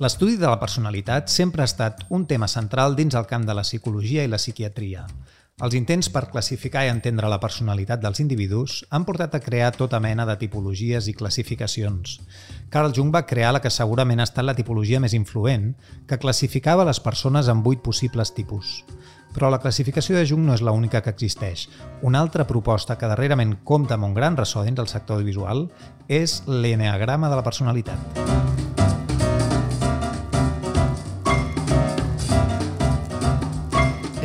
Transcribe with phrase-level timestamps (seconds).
[0.00, 3.66] L'estudi de la personalitat sempre ha estat un tema central dins el camp de la
[3.66, 5.02] psicologia i la psiquiatria.
[5.60, 10.00] Els intents per classificar i entendre la personalitat dels individus han portat a crear tota
[10.00, 12.16] mena de tipologies i classificacions.
[12.72, 15.74] Carl Jung va crear la que segurament ha estat la tipologia més influent,
[16.08, 18.86] que classificava les persones en vuit possibles tipus.
[19.36, 21.68] Però la classificació de Jung no és l'única que existeix.
[22.00, 25.66] Una altra proposta que darrerament compta amb un gran ressò dins del sector visual
[26.08, 28.79] és l'eneagrama de la personalitat.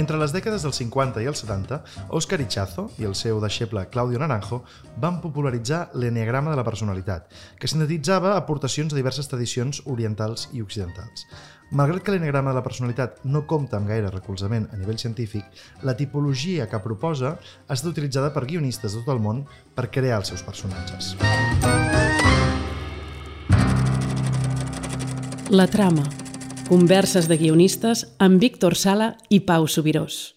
[0.05, 1.79] Entre les dècades dels 50 i els 70,
[2.13, 4.59] Òscar Ichazo i el seu deixeble Claudio Naranjo
[5.01, 11.23] van popularitzar l'eneagrama de la personalitat, que sintetitzava aportacions de diverses tradicions orientals i occidentals.
[11.73, 15.47] Malgrat que l'eneagrama de la personalitat no compta amb gaire recolzament a nivell científic,
[15.81, 17.31] la tipologia que proposa
[17.65, 19.41] ha estat utilitzada per guionistes de tot el món
[19.73, 21.15] per crear els seus personatges.
[25.49, 26.05] La trama
[26.65, 30.34] Converses de guionistes amb Víctor Sala i Pau Subirós.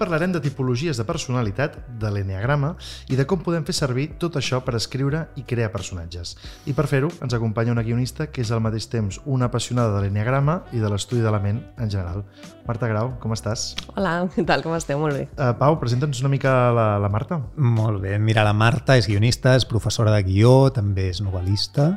[0.00, 2.72] Parlarem de tipologies de personalitat, de l'eneagrama
[3.12, 6.36] i de com podem fer servir tot això per escriure i crear personatges.
[6.64, 10.06] I per fer-ho ens acompanya una guionista que és al mateix temps una apassionada de
[10.06, 12.24] l'eneagrama i de l'estudi de la ment en general.
[12.66, 13.74] Marta Grau, com estàs?
[13.92, 15.00] Hola, què tal, com esteu?
[15.02, 15.28] Molt bé.
[15.36, 17.40] Uh, Pau, presenta'ns una mica la, la Marta.
[17.56, 18.16] Molt bé.
[18.22, 21.92] Mira, la Marta és guionista, és professora de guió, també és novel·lista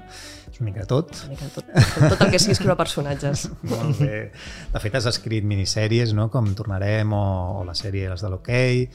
[0.63, 1.11] una mica tot.
[1.25, 1.67] Una mica tot.
[2.07, 3.45] Tot el que sigui escriure personatges.
[3.69, 4.23] Molt bé.
[4.71, 6.29] De fet, has escrit minissèries, no?
[6.33, 7.23] com Tornarem o,
[7.59, 8.87] o la sèrie Les de l'Hockey,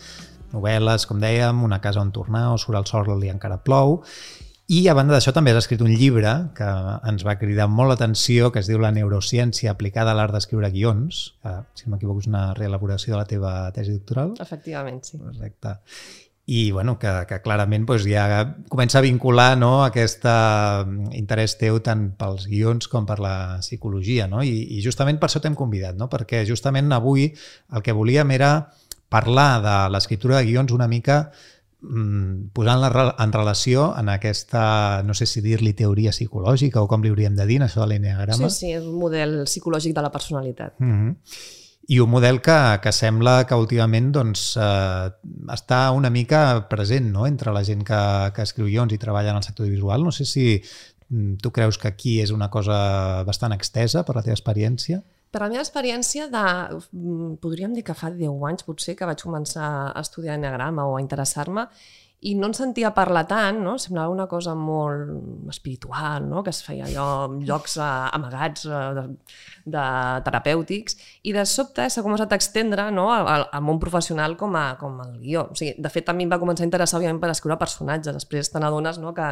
[0.55, 4.01] novel·les, com dèiem, Una casa on tornar o Surt el sol i encara plou.
[4.69, 6.69] I a banda d'això també has escrit un llibre que
[7.09, 11.23] ens va cridar molt l'atenció, que es diu La neurociència aplicada a l'art d'escriure guions,
[11.41, 14.35] que, si no m'equivoco, és una reelaboració de la teva tesi doctoral.
[14.45, 15.21] Efectivament, sí.
[15.21, 15.79] Correcte
[16.49, 20.23] i bueno, que, que clarament doncs, ja comença a vincular no, aquest
[21.13, 24.25] interès teu tant pels guions com per la psicologia.
[24.33, 24.41] No?
[24.41, 26.09] I, I justament per això t'hem convidat, no?
[26.09, 28.53] perquè justament avui el que volíem era
[29.13, 31.19] parlar de l'escriptura de guions una mica
[31.85, 37.13] mm, posant-la en relació en aquesta, no sé si dir-li teoria psicològica o com li
[37.13, 38.49] hauríem de dir, això de l'eneagrama.
[38.49, 40.81] Sí, sí, és un model psicològic de la personalitat.
[40.81, 41.57] Mm -hmm
[41.89, 45.09] i un model que, que sembla que últimament doncs, eh,
[45.55, 47.25] està una mica present no?
[47.25, 48.01] entre la gent que,
[48.37, 50.05] que escriu guions i treballa en el sector visual.
[50.05, 54.25] No sé si mm, tu creus que aquí és una cosa bastant extesa per la
[54.27, 55.01] teva experiència.
[55.33, 56.45] Per la meva experiència, de,
[56.93, 60.99] mm, podríem dir que fa 10 anys potser que vaig començar a estudiar enneagrama o
[60.99, 61.71] a interessar-me
[62.21, 63.77] i no en sentia parlar tant, no?
[63.79, 66.43] semblava una cosa molt espiritual, no?
[66.43, 69.05] que es feia allò en llocs uh, amagats uh, de,
[69.71, 69.85] de
[70.27, 73.07] terapèutics, i de sobte s'ha començat a extendre no?
[73.15, 75.47] al, al món professional com, a, com el guió.
[75.53, 78.19] O sigui, de fet, mi em va començar a interessar, per escriure personatges.
[78.19, 79.15] Després te n'adones no?
[79.15, 79.31] que,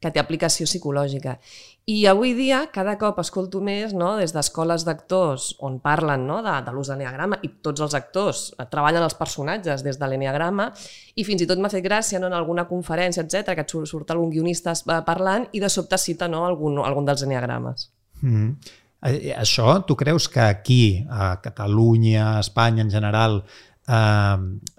[0.00, 1.38] que té aplicació psicològica.
[1.84, 6.54] I avui dia cada cop escolto més no, des d'escoles d'actors on parlen no, de,
[6.64, 10.70] de l'ús de l'eneagrama i tots els actors treballen els personatges des de l'eneagrama
[11.16, 14.14] i fins i tot m'ha fet gràcia no, en alguna conferència, etc que et surt
[14.14, 17.90] algun guionista eh, parlant i de sobte cita no, algun, algun dels eneagrames.
[18.22, 18.80] Mm -hmm.
[19.36, 23.44] Això, tu creus que aquí, a Catalunya, a Espanya en general,
[23.88, 24.36] eh,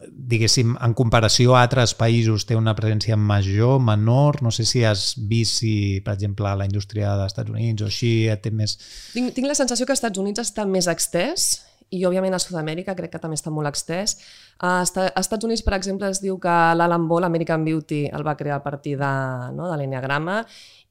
[0.09, 4.41] diguéssim, en comparació a altres països té una presència major, menor?
[4.45, 8.15] No sé si has vist si, per exemple, la indústria dels Estats Units o així
[8.41, 8.77] té més...
[9.13, 12.95] Tinc, tinc la sensació que als Estats Units està més extès i òbviament a Sud-amèrica
[12.97, 14.17] crec que també està molt extès.
[14.65, 18.57] A Estats Units, per exemple, es diu que l'Alan Ball, American Beauty, el va crear
[18.57, 19.11] a partir de,
[19.55, 20.41] no, de l'Enneagrama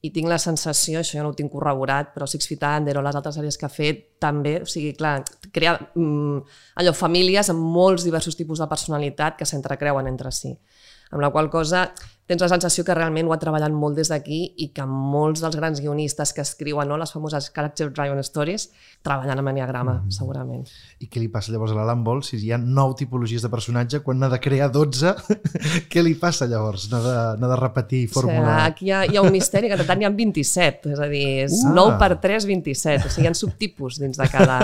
[0.05, 3.03] i tinc la sensació, això ja no ho tinc corroborat, però Six Feet Under o
[3.05, 5.17] les altres sèries que ha fet també, o sigui, clar,
[5.55, 6.41] crea mm,
[6.81, 10.53] allò, famílies amb molts diversos tipus de personalitat que s'entrecreuen entre si.
[11.13, 11.87] Amb la qual cosa
[12.25, 15.55] tens la sensació que realment ho ha treballat molt des d'aquí i que molts dels
[15.59, 18.71] grans guionistes que escriuen no, les famoses character driven stories
[19.05, 20.13] treballen amb Enneagrama, mm.
[20.15, 20.63] segurament.
[21.05, 24.01] I què li passa llavors a l'Alan Ball si hi ha nou tipologies de personatge
[24.05, 25.13] quan n'ha de crear 12?
[25.91, 26.87] què li passa llavors?
[26.89, 28.55] N'ha de, de repetir fórmula?
[28.55, 31.09] Sí, aquí hi ha, hi ha un misteri que tant hi ha 27, és a
[31.11, 31.75] dir, és uh.
[31.77, 34.57] 9 per 3, 27, o sigui, hi ha subtipus dins de cada...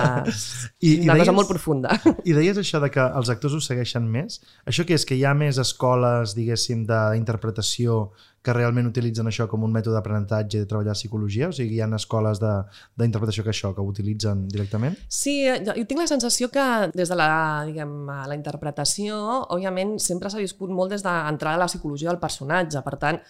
[0.82, 1.94] I, una i deies, cosa molt profunda.
[2.30, 4.42] I deies això de que els actors ho segueixen més?
[4.66, 8.12] Això que és que hi ha més escoles, diguéssim, d'interpretació interpretació
[8.42, 11.50] que realment utilitzen això com un mètode d'aprenentatge de treballar psicologia?
[11.52, 14.98] O sigui, hi ha escoles d'interpretació que això, que ho utilitzen directament?
[15.08, 16.66] Sí, jo, jo tinc la sensació que
[16.96, 17.30] des de la,
[17.68, 19.20] diguem, la interpretació,
[19.54, 22.82] òbviament, sempre s'ha viscut molt des d'entrar a la psicologia del personatge.
[22.82, 23.22] Per tant,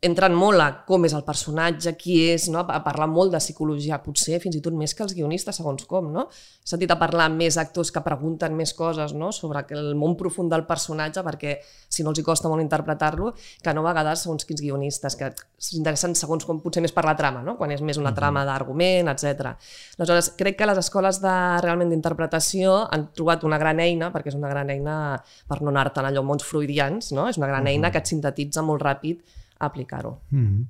[0.00, 2.62] entren molt a com és el personatge, qui és, no?
[2.64, 6.06] a parlar molt de psicologia, potser fins i tot més que els guionistes, segons com.
[6.14, 6.24] No?
[6.32, 9.28] He sentit a parlar amb més actors que pregunten més coses no?
[9.36, 13.74] sobre el món profund del personatge, perquè si no els hi costa molt interpretar-lo, que
[13.76, 15.28] no a vegades segons quins guionistes, que
[15.60, 17.58] s'interessen segons com potser més per la trama, no?
[17.60, 19.52] quan és més una trama d'argument, etc.
[19.98, 24.40] Aleshores, crec que les escoles de, realment d'interpretació han trobat una gran eina, perquè és
[24.40, 24.96] una gran eina
[25.50, 27.28] per no anar-te'n allò mons freudians, no?
[27.28, 30.20] és una gran eina que et sintetitza molt ràpid aplicar-ho.
[30.30, 30.66] Mm -hmm.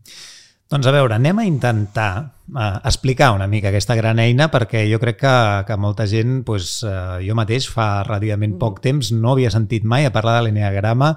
[0.71, 2.11] Doncs a veure, anem a intentar
[2.55, 5.33] uh, explicar una mica aquesta gran eina perquè jo crec que,
[5.67, 8.85] que molta gent, pues, uh, jo mateix fa relativament poc mm.
[8.85, 11.09] temps no havia sentit mai a parlar de l'eneagrama.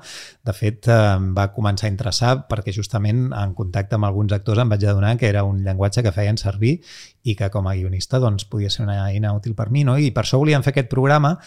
[0.42, 4.64] De fet, uh, em va començar a interessar perquè justament en contacte amb alguns actors
[4.64, 6.80] em vaig adonar que era un llenguatge que feien servir
[7.22, 9.86] i que com a guionista doncs, podia ser una eina útil per mi.
[9.86, 10.00] No?
[10.02, 11.38] I per això volíem fer aquest programa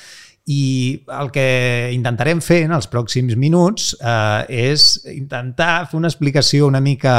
[0.47, 1.47] i el que
[1.91, 7.17] intentarem fer en els pròxims minuts eh, és intentar fer una explicació una mica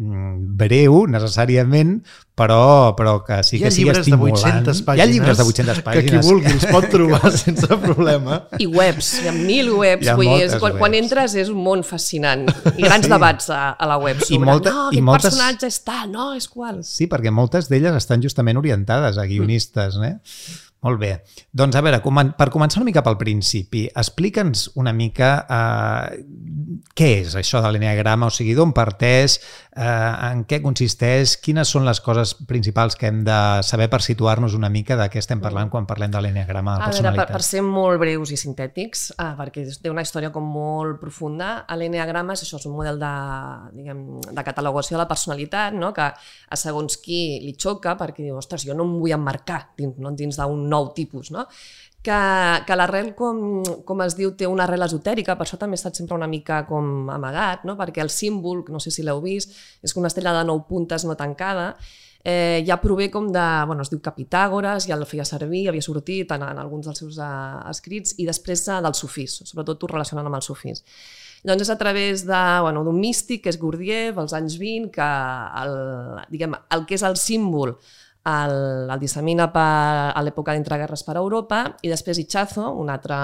[0.00, 1.98] mm, breu, necessàriament,
[2.32, 4.64] però, però que sí que sigui estimulant.
[4.72, 6.08] Hi ha llibres de 800 pàgines, Hi ha llibres de 800 pàgines.
[6.08, 8.40] Que qui vulgui els pot trobar sense problema.
[8.56, 10.08] I webs, hi ha mil webs.
[10.08, 10.80] Hi ha vull dir, és, quan, webs.
[10.80, 12.48] quan entres és un món fascinant.
[12.78, 13.12] I grans sí.
[13.12, 15.28] debats a, a la web sobre, I molta, no, i aquest moltes...
[15.28, 16.80] personatge és tal, no, és qual.
[16.88, 20.16] Sí, perquè moltes d'elles estan justament orientades a guionistes, eh?
[20.82, 21.12] Molt bé.
[21.54, 22.00] Doncs a veure,
[22.34, 26.22] per començar una mica pel principi, explica'ns una mica eh,
[26.98, 29.36] què és això de l'eneagrama, o sigui, d'on parteix,
[29.76, 29.84] eh,
[30.26, 34.72] en què consisteix, quines són les coses principals que hem de saber per situar-nos una
[34.74, 37.12] mica de què estem parlant quan parlem de l'eneagrama de personalitat.
[37.12, 40.50] A veure, per, per ser molt breus i sintètics, eh, perquè té una història com
[40.50, 43.12] molt profunda, l'eneagrama és això, és un model de,
[43.78, 44.02] diguem,
[44.34, 45.94] de catalogació de la personalitat, no?
[45.94, 49.94] que a segons qui li xoca, perquè diu, ostres, jo no em vull emmarcar dins,
[50.02, 50.10] no?
[50.18, 51.46] dins d'un nou tipus, no?
[52.02, 52.18] que,
[52.66, 56.00] que l'arrel, com, com es diu, té una arrel esotèrica, per això també ha estat
[56.00, 57.76] sempre una mica com amagat, no?
[57.78, 61.14] perquè el símbol, no sé si l'heu vist, és una estrella de nou puntes no
[61.18, 61.76] tancada,
[62.24, 66.34] eh, ja prové com de, bueno, es diu Capitàgores, ja el feia servir, havia sortit
[66.34, 70.26] en, en alguns dels seus uh, escrits, i després uh, dels sufís, sobretot ho relacionant
[70.26, 70.82] amb els sufís.
[71.42, 75.08] Doncs és a través d'un bueno, místic, que és Gurdjieff, als anys 20, que
[75.62, 75.72] el,
[76.30, 77.74] diguem, el que és el símbol
[78.24, 83.16] el, el dissemina per, a l'època d'entreguerres per a Europa i després Ichazo, un altre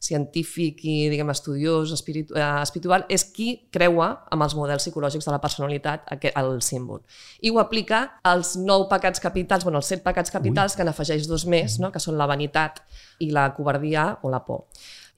[0.00, 5.34] científic i diguem, estudiós espiritu, eh, espiritual, és qui creua amb els models psicològics de
[5.34, 7.02] la personalitat aquest, el símbol.
[7.44, 10.80] I ho aplica als nou pecats capitals, bueno, els set pecats capitals, Ui.
[10.80, 11.92] que n'afegeix dos més, no?
[11.92, 12.80] que són la vanitat
[13.20, 14.64] i la covardia o la por.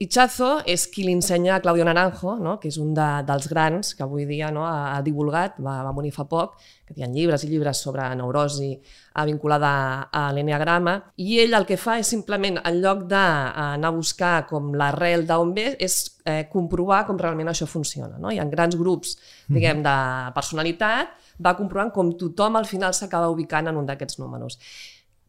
[0.01, 2.55] Ichazo és qui li ensenya a Claudio Naranjo, no?
[2.59, 4.65] que és un de, dels grans que avui dia no?
[4.65, 6.55] ha, ha divulgat, va, va morir fa poc,
[6.87, 11.53] que hi ha llibres i llibres sobre neurosi eh, vinculada a, a l'eneagrama, i ell
[11.57, 15.99] el que fa és simplement, en lloc d'anar a buscar com l'arrel d'on ve, és
[16.25, 18.17] eh, comprovar com realment això funciona.
[18.17, 18.33] No?
[18.33, 19.15] Hi ha grans grups,
[19.47, 19.95] diguem, de
[20.35, 21.13] personalitat,
[21.43, 24.59] va comprovant com tothom al final s'acaba ubicant en un d'aquests números.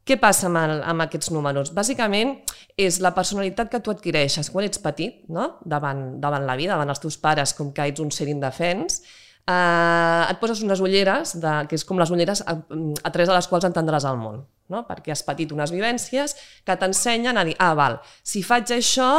[0.04, 1.70] Què passa amb, el, amb aquests números?
[1.72, 2.34] Bàsicament
[2.76, 5.54] és la personalitat que tu adquireixes quan ets petit, no?
[5.64, 9.00] davant, davant la vida, davant els teus pares, com que ets un ser indefens,
[9.48, 13.36] eh, et poses unes ulleres, de, que és com les ulleres a, a tres de
[13.36, 14.84] les quals entendràs el món, no?
[14.88, 16.36] perquè has patit unes vivències
[16.68, 19.10] que t'ensenyen a dir, ah, val, si faig això,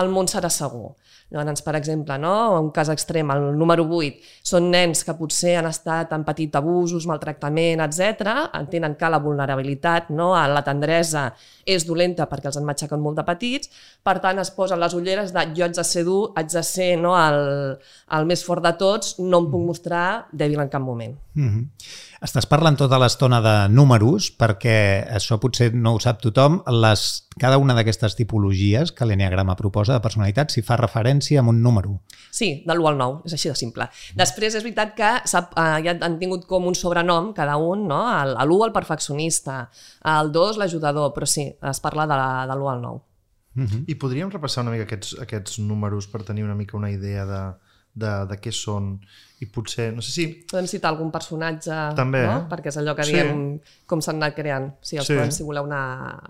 [0.00, 0.94] el món serà segur.
[1.30, 2.32] Llavors, per exemple, no?
[2.58, 7.06] un cas extrem, el número 8, són nens que potser han estat en petit abusos,
[7.06, 8.48] maltractament, etc.
[8.58, 10.32] entenen que la vulnerabilitat, no?
[10.34, 11.28] la tendresa
[11.62, 13.70] és dolenta perquè els han matxacat molt de petits,
[14.02, 16.90] per tant es posen les ulleres de jo haig de ser dur, haig de ser
[16.98, 17.78] no, el,
[18.18, 21.14] el més fort de tots, no em puc mostrar dèbil en cap moment.
[21.34, 21.68] Mm -hmm.
[22.20, 26.62] Estàs parlant tota l'estona de números, perquè això potser no ho sap tothom.
[26.66, 31.62] Les, cada una d'aquestes tipologies que l'Enneagrama proposa de personalitat s'hi fa referència amb un
[31.62, 32.00] número.
[32.30, 33.88] Sí, de l'1 al 9, és així de simple.
[34.14, 38.02] Després és veritat que sap, eh, ja han tingut com un sobrenom cada un, no?
[38.24, 39.70] l'1 el perfeccionista,
[40.04, 43.00] el 2 l'ajudador, però sí, es parla de, de l'1 al 9.
[43.56, 43.84] Uh -huh.
[43.86, 47.54] I podríem repassar una mica aquests, aquests números per tenir una mica una idea de,
[47.94, 48.94] de, de què són
[49.40, 50.26] i potser, no sé si...
[50.50, 52.42] Podem citar algun personatge, També, no?
[52.42, 52.48] Eh?
[52.50, 53.78] Perquè és allò que diem, sí.
[53.88, 54.68] com s'han anat creant.
[54.84, 55.16] Sí, els sí.
[55.16, 55.84] podem, si voleu, anar,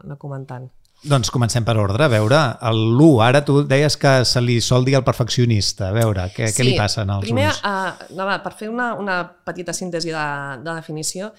[0.05, 0.69] anar comentant.
[1.01, 2.05] Doncs comencem per ordre.
[2.05, 2.39] A veure,
[2.71, 5.89] l'1, ara tu deies que se li sol dir al perfeccionista.
[5.89, 6.59] A veure, què, sí.
[6.59, 7.63] què li passa en els Primer, ulls?
[7.65, 10.27] Uh, no, va, per fer una, una petita síntesi de,
[10.61, 11.31] de definició,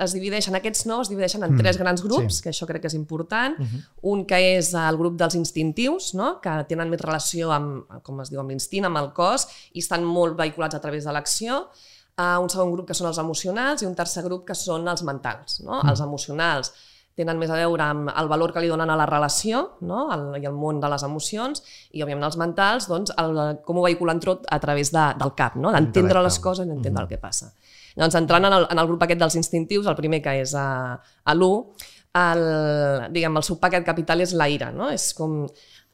[0.00, 2.44] es divideixen, aquests nous es divideixen en mm, tres grans grups, sí.
[2.44, 3.58] que això crec que és important.
[3.58, 3.82] Uh -huh.
[4.12, 6.40] Un que és el grup dels instintius, no?
[6.40, 10.04] que tenen més relació amb, com es diu, amb l'instint, amb el cos, i estan
[10.04, 11.68] molt vehiculats a través de l'acció.
[12.16, 15.02] Uh, un segon grup que són els emocionals i un tercer grup que són els
[15.02, 15.60] mentals.
[15.60, 15.82] No?
[15.82, 15.88] Mm.
[15.88, 16.72] Els emocionals
[17.18, 20.06] tenen més a veure amb el valor que li donen a la relació no?
[20.14, 23.84] el, i el món de les emocions i, òbviament, els mentals, doncs, el, com ho
[23.84, 25.72] vehiculen tot a través de, del cap, no?
[25.74, 27.02] d'entendre les coses i d'entendre mm -hmm.
[27.02, 27.52] el que passa.
[27.96, 30.94] Llavors, entrant en el, en el grup aquest dels instintius, el primer que és a,
[31.24, 31.64] a l'1,
[32.20, 34.88] el, diguem, el seu paquet capital és la ira, no?
[34.90, 35.46] És com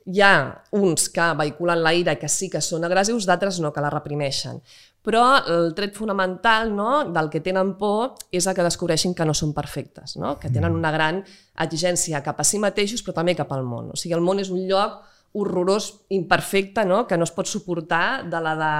[0.06, 0.34] hi ha
[0.78, 3.90] uns que vehiculen la ira i que sí que són agressius, d'altres no, que la
[3.90, 4.60] reprimeixen.
[5.06, 9.34] Però el tret fonamental no, del que tenen por és el que descobreixin que no
[9.34, 10.34] són perfectes, no?
[10.38, 10.80] que tenen mm.
[10.80, 11.20] una gran
[11.62, 13.92] exigència cap a si mateixos però també cap al món.
[13.94, 14.98] O sigui, el món és un lloc
[15.36, 17.04] horrorós, imperfecte, no?
[17.06, 18.70] que no es pot suportar de la de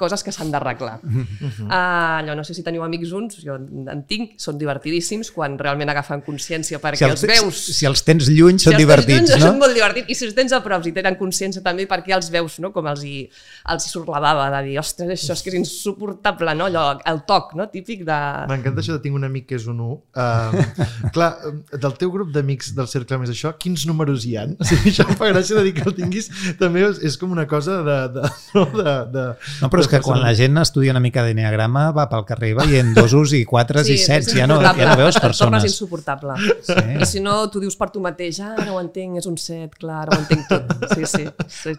[0.00, 1.00] coses que s'han d'arreglar.
[1.02, 1.66] Uh -huh.
[1.66, 5.90] uh, allò, no sé si teniu amics uns, jo en tinc, són divertidíssims quan realment
[5.90, 7.56] agafen consciència perquè si els, els veus...
[7.78, 9.46] Si els tens lluny són si divertits, lluny, no?
[9.46, 12.30] Són molt divertits, i si els tens a prop i tenen consciència també perquè els
[12.30, 12.72] veus, no?
[12.72, 13.28] com els hi,
[13.68, 16.70] els hi surt la bava de dir, ostres, això és que és insuportable, no?
[16.72, 17.68] Allò, el toc no?
[17.68, 18.18] típic de...
[18.48, 19.92] M'encanta això de tinc un amic que és un 1.
[20.14, 21.30] Uh, clar,
[21.72, 24.56] del teu grup d'amics del cercle més això, quins números hi han?
[24.62, 27.34] O sigui, això em fa gràcia de dir que el tinguis també és, és com
[27.34, 27.98] una cosa de...
[28.14, 29.24] de, no, de, de
[29.62, 32.94] no, però és que quan la gent estudia una mica d'eneagrama va pel carrer veient
[32.96, 35.66] dosos i quatres sí, i sets, ja no, ja no veus persones.
[35.66, 36.36] És insuportable.
[36.64, 36.76] Sí.
[36.98, 39.76] I si no, tu dius per tu mateix, ah, ara ho entenc, és un set,
[39.80, 40.74] clar, ara ho entenc tot.
[40.94, 41.24] Sí, sí,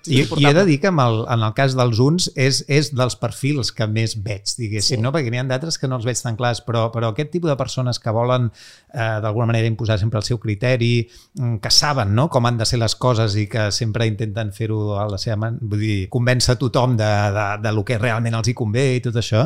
[0.09, 2.91] I, I he de dir que en el, en el cas dels uns és, és
[2.95, 5.03] dels perfils que més veig, diguéssim, sí.
[5.03, 5.13] no?
[5.15, 7.57] perquè n'hi ha d'altres que no els veig tan clars, però, però aquest tipus de
[7.59, 12.29] persones que volen eh, d'alguna manera imposar sempre el seu criteri, mm, que saben no?
[12.29, 15.37] com han de ser les coses i que sempre intenten intenten fer-ho a la seva
[15.43, 19.01] man, vull dir, convèncer tothom de, de, de lo que realment els hi convé i
[19.03, 19.45] tot això,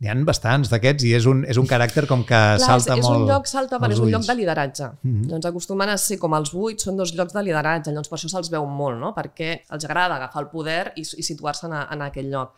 [0.00, 3.04] n'hi han bastants d'aquests i és un, és un caràcter com que Clar, salta és,
[3.04, 4.90] molt És un lloc, salta, però és un lloc de lideratge.
[5.02, 5.30] Mm -hmm.
[5.32, 8.28] Doncs acostumen a ser com els vuit, són dos llocs de lideratge, llavors per això
[8.28, 9.14] se'ls veu molt, no?
[9.14, 12.52] perquè els agrada agafar el poder i, i situar-se en, en aquell lloc.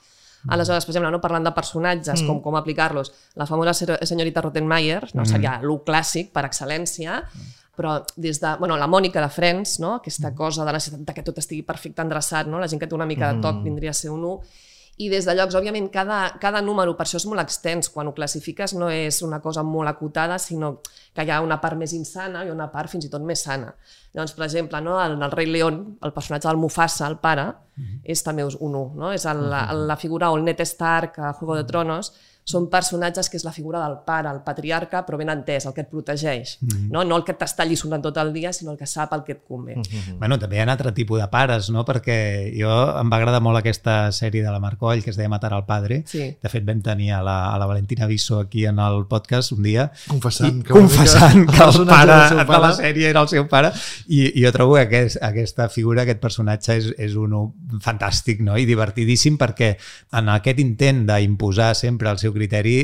[0.49, 2.27] Aleshores, per exemple, no parlant de personatges, mm.
[2.27, 5.27] com com aplicar-los, la famosa senyorita Rottenmeier no, mm.
[5.27, 9.97] seria el clàssic per excel·lència, mm però des de, bueno, la Mònica de Friends, no?
[10.01, 10.37] aquesta mm.
[10.37, 12.61] cosa de la necessitat que tot estigui perfecte endreçat, no?
[12.61, 13.69] la gent que té una mica de toc mm.
[13.69, 14.65] vindria a ser un 1,
[14.97, 18.15] i des de llocs, òbviament, cada, cada número, per això és molt extens, quan ho
[18.17, 20.79] classifiques no és una cosa molt acotada, sinó
[21.13, 23.75] que hi ha una part més insana i una part fins i tot més sana.
[24.15, 27.85] Llavors, per exemple, no, en el rei León, el personatge del Mufasa, el pare, mm
[27.85, 28.01] -hmm.
[28.05, 29.13] és també un 1, no?
[29.13, 32.15] és el, la, la figura o el Ned Stark a Juego de Tronos,
[32.47, 35.83] són personatges que és la figura del pare, el patriarca, però ben entès, el que
[35.83, 36.59] et protegeix.
[36.61, 36.91] Mm -hmm.
[36.93, 37.03] no?
[37.05, 39.43] no el que t'està lliçonant tot el dia, sinó el que sap el que et
[39.49, 39.75] convé.
[39.77, 40.19] Mm -hmm.
[40.19, 41.85] Bueno, també hi ha un altre tipus de pares, no?
[41.85, 45.53] perquè jo em va agradar molt aquesta sèrie de la Marcoll que es deia Matar
[45.55, 46.05] al padre.
[46.07, 46.37] Sí.
[46.41, 49.63] De fet, vam tenir a la, a la Valentina Visso aquí en el podcast un
[49.63, 53.73] dia confessant, que, confessant que el pare, de la sèrie era el seu pare
[54.07, 57.35] i, i jo trobo que aquest, aquesta figura, aquest personatge és, és un
[57.83, 58.57] fantàstic no?
[58.57, 59.77] i divertidíssim perquè
[60.13, 62.77] en aquest intent d'imposar sempre el seu criteri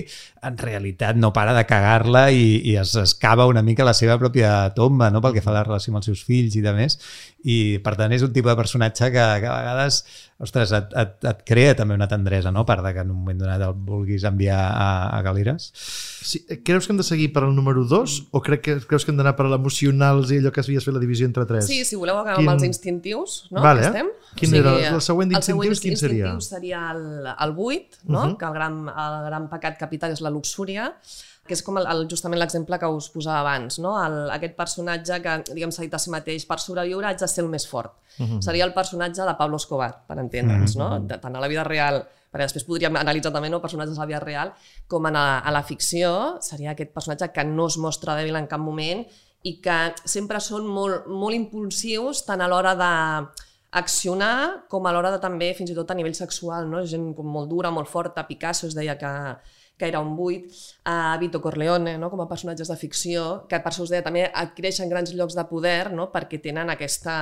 [0.43, 4.73] en realitat no para de cagar-la i, i es escava una mica la seva pròpia
[4.77, 5.23] tomba no?
[5.23, 6.99] pel que fa a la relació amb els seus fills i de més
[7.45, 10.03] i per tant és un tipus de personatge que, que a vegades
[10.43, 12.65] ostres, et, et, et crea també una tendresa, no?
[12.65, 15.71] a part de que en un moment donat el vulguis enviar a, a Galeres.
[16.23, 19.15] Sí, creus que hem de seguir per al número 2 o crec que, creus que
[19.15, 21.67] hem d'anar per a l'emocionals i allò que havies fet la divisió entre 3?
[21.67, 22.51] Sí, si voleu acabar Quin...
[22.51, 23.63] amb els instintius, no?
[23.63, 23.87] Vale.
[23.87, 24.13] Que estem.
[24.33, 24.95] Quin o sigui, era?
[24.97, 26.33] El següent d'instintius quin seria?
[26.33, 28.19] El següent seria el, el 8, no?
[28.19, 28.37] Uh -huh.
[28.39, 30.91] que el gran, el gran pecat capital és la luxúria
[31.47, 33.97] que és com el, el, justament l'exemple que us posava abans, no?
[33.99, 37.43] el, aquest personatge que, diguem, s'ha dit a si mateix, per sobreviure haig de ser
[37.43, 37.97] el més fort.
[38.19, 38.29] Mhm.
[38.29, 38.43] -huh.
[38.43, 40.89] Seria el personatge de Pablo Escobar, per entendre'ns, uh -huh.
[40.89, 41.01] no?
[41.01, 41.07] Mhm.
[41.09, 44.07] De, tant a la vida real, perquè després podríem analitzar també no, personatges a la
[44.07, 44.53] vida real,
[44.87, 48.61] com a, a la ficció, seria aquest personatge que no es mostra dèbil en cap
[48.61, 49.07] moment
[49.43, 53.27] i que sempre són molt, molt impulsius tant a l'hora de
[53.73, 56.85] accionar com a l'hora de també, fins i tot a nivell sexual, no?
[56.87, 59.13] gent com molt dura, molt forta, Picasso es deia que,
[59.77, 60.51] que era un buit,
[60.85, 62.11] a Vito Corleone, no?
[62.11, 65.45] com a personatges de ficció, que per això us deia, també adquireixen grans llocs de
[65.49, 66.11] poder no?
[66.13, 67.17] perquè tenen aquesta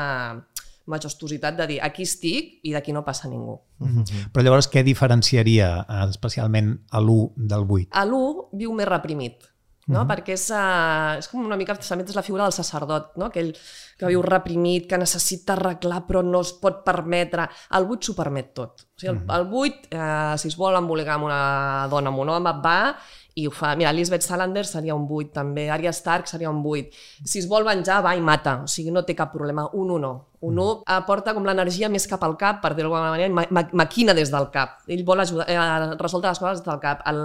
[0.91, 3.61] majestuositat de dir aquí estic i d'aquí no passa ningú.
[3.79, 4.33] Mm -hmm.
[4.33, 7.89] Però llavors què diferenciaria eh, especialment a l'1 del 8?
[7.93, 9.51] A l'1 viu més reprimit
[9.91, 10.05] no?
[10.05, 10.11] Mm -hmm.
[10.11, 13.27] perquè és, uh, és com una mica, també és la figura del sacerdot, no?
[13.27, 13.53] aquell
[13.99, 17.49] que viu reprimit, que necessita arreglar però no es pot permetre.
[17.77, 18.81] El buit s'ho permet tot.
[18.81, 19.39] O sigui, el, mm -hmm.
[19.39, 22.97] el buit, uh, si es vol embolicar amb una dona monòma, va
[23.35, 23.75] i ho fa.
[23.77, 26.91] Mira, Lisbeth Salander seria un 8 també, Arya Stark seria un 8.
[27.25, 29.69] Si es vol venjar, va i mata, o sigui, no té cap problema.
[29.73, 33.33] Un 1 un 1 aporta com l'energia més cap al cap, per dir-ho d'alguna manera,
[33.37, 34.79] ma ma maquina des del cap.
[34.89, 37.03] Ell vol ajudar, eh, resoldre les coses des del cap.
[37.11, 37.21] El,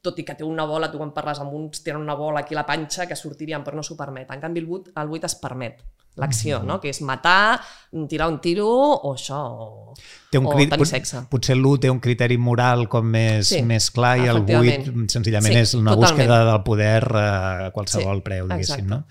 [0.00, 2.56] tot i que té una bola, tu quan parles amb uns, tenen una bola aquí
[2.56, 4.30] a la panxa que sortirien, però no s'ho permet.
[4.32, 5.82] En canvi, el 8, el 8 es permet
[6.16, 6.66] l'acció, mm -hmm.
[6.66, 6.80] no?
[6.80, 7.60] que és matar,
[8.08, 9.94] tirar un tiro o això, o,
[10.30, 11.26] té un o tenir sexe.
[11.30, 15.54] Potser l'1 té un criteri moral com més, sí, més clar i el 8 senzillament
[15.54, 16.18] sí, és una totalment.
[16.18, 18.86] búsqueda del poder a qualsevol sí, preu, diguéssim.
[18.86, 19.04] No?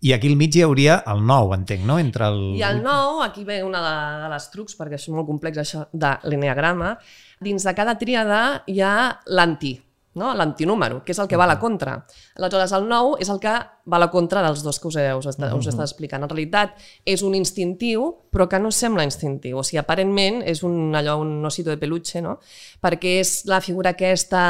[0.00, 1.98] I aquí al mig hi hauria el nou, entenc, no?
[1.98, 2.54] Entre el...
[2.56, 5.88] I el nou, aquí ve una de, de les trucs, perquè és molt complex això
[5.92, 6.98] de l'eneagrama,
[7.40, 9.74] dins de cada tríada hi ha l'anti,
[10.18, 10.34] no?
[10.36, 12.00] l'antinúmero, que és el que va a la contra.
[12.36, 13.54] Aleshores, el nou és el que
[13.88, 16.24] va a la contra dels dos que us he, us, he, us he estat explicant.
[16.24, 16.74] En realitat,
[17.08, 19.60] és un instintiu, però que no sembla instintiu.
[19.60, 22.36] O sigui, aparentment és un, allò, un osito de peluche, no?
[22.82, 24.42] perquè és la figura aquesta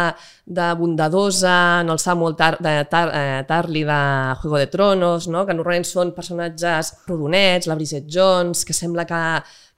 [0.44, 4.00] de bondadosa, no el molt tar, de tar, eh, Tarly de
[4.42, 5.44] Juego de Tronos, no?
[5.46, 9.22] que normalment són personatges rodonets, la Bridget Jones, que sembla que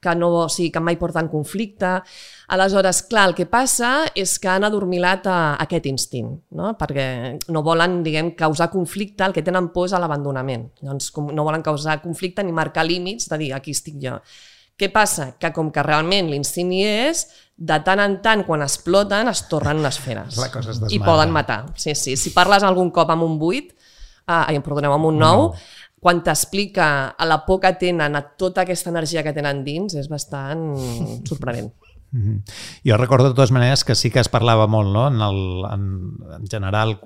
[0.00, 1.98] que, no, o sigui, que mai porten conflicte.
[2.50, 6.72] Aleshores, clar, el que passa és que han adormilat a, a aquest instint, no?
[6.80, 7.04] perquè
[7.52, 10.70] no volen diguem, causar conflicte, el que tenen por és a l'abandonament.
[10.80, 14.16] Llavors, no volen causar conflicte ni marcar límits de dir aquí estic jo.
[14.80, 15.34] Què passa?
[15.36, 17.26] Que com que realment l'instint hi és,
[17.60, 20.40] de tant en tant, quan exploten, es tornen unes feres.
[20.40, 21.66] La cosa es I poden matar.
[21.76, 22.16] Sí, sí.
[22.16, 23.74] Si parles algun cop amb un buit,
[24.24, 28.24] ah, ai, perdoneu, amb un nou, no quan t'explica a la por que tenen, a
[28.40, 30.72] tota aquesta energia que tenen dins, és bastant
[31.28, 31.72] sorprenent.
[32.10, 32.42] Mm -hmm.
[32.84, 35.06] Jo recordo de totes maneres que sí que es parlava molt, no?
[35.08, 35.82] en, el, en,
[36.40, 36.98] en general,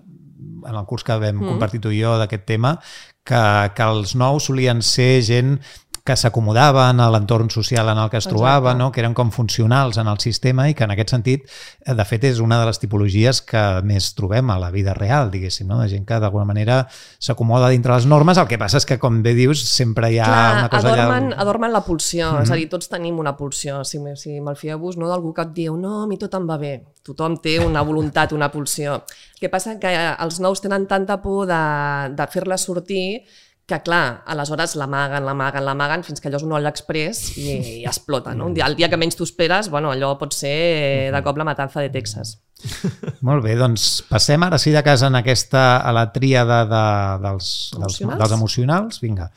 [0.67, 1.49] en el curs que vam mm.
[1.49, 2.81] compartir tu i jo d'aquest tema,
[3.25, 5.61] que, que els nous solien ser gent
[6.05, 8.37] que s'acomodaven a l'entorn social en el que es Exacte.
[8.37, 8.91] trobava, no?
[8.93, 11.47] que eren com funcionals en el sistema i que en aquest sentit,
[11.81, 15.31] eh, de fet, és una de les tipologies que més trobem a la vida real,
[15.33, 15.79] diguéssim, no?
[15.81, 16.83] de gent que d'alguna manera
[17.17, 20.27] s'acomoda dintre les normes, el que passa és que, com bé dius, sempre hi ha
[20.29, 21.39] Clar, una cosa adormen, allà...
[21.47, 22.43] adormen la pulsió, mm -hmm.
[22.43, 25.55] és a dir, tots tenim una pulsió, si, si me'l fieu-vos, no d'algú que et
[25.55, 28.95] diu no, a mi tot em va bé, tothom té una voluntat, una pulsió.
[28.95, 29.89] El que passa que
[30.21, 33.25] els nous tenen tanta por de, de fer-la sortir
[33.67, 37.77] que clar, aleshores l'amaguen, l'amaguen, l'amaguen fins que allò és un olla express i, i
[37.89, 38.35] explota.
[38.37, 38.51] No?
[38.53, 41.81] Dia, el dia que menys t'ho esperes, bueno, allò pot ser de cop la matança
[41.81, 42.37] de Texas.
[43.29, 46.85] Molt bé, doncs passem ara sí de casa en aquesta, a la tríada de,
[47.25, 49.31] dels, dels, dels emocionals, vinga,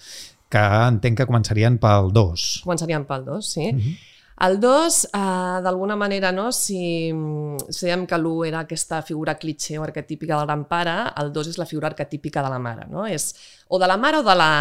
[0.51, 2.48] que entenc que començarien pel 2.
[2.67, 3.72] Començarien pel 2, sí.
[3.72, 3.96] Uh -huh.
[4.46, 5.20] El 2, eh,
[5.65, 6.51] d'alguna manera, no?
[6.53, 11.50] si, dèiem que l'1 era aquesta figura clitxé o arquetípica del gran pare, el 2
[11.56, 12.86] és la figura arquetípica de la mare.
[12.91, 13.08] No?
[13.10, 13.32] És
[13.67, 14.52] o de la mare o de la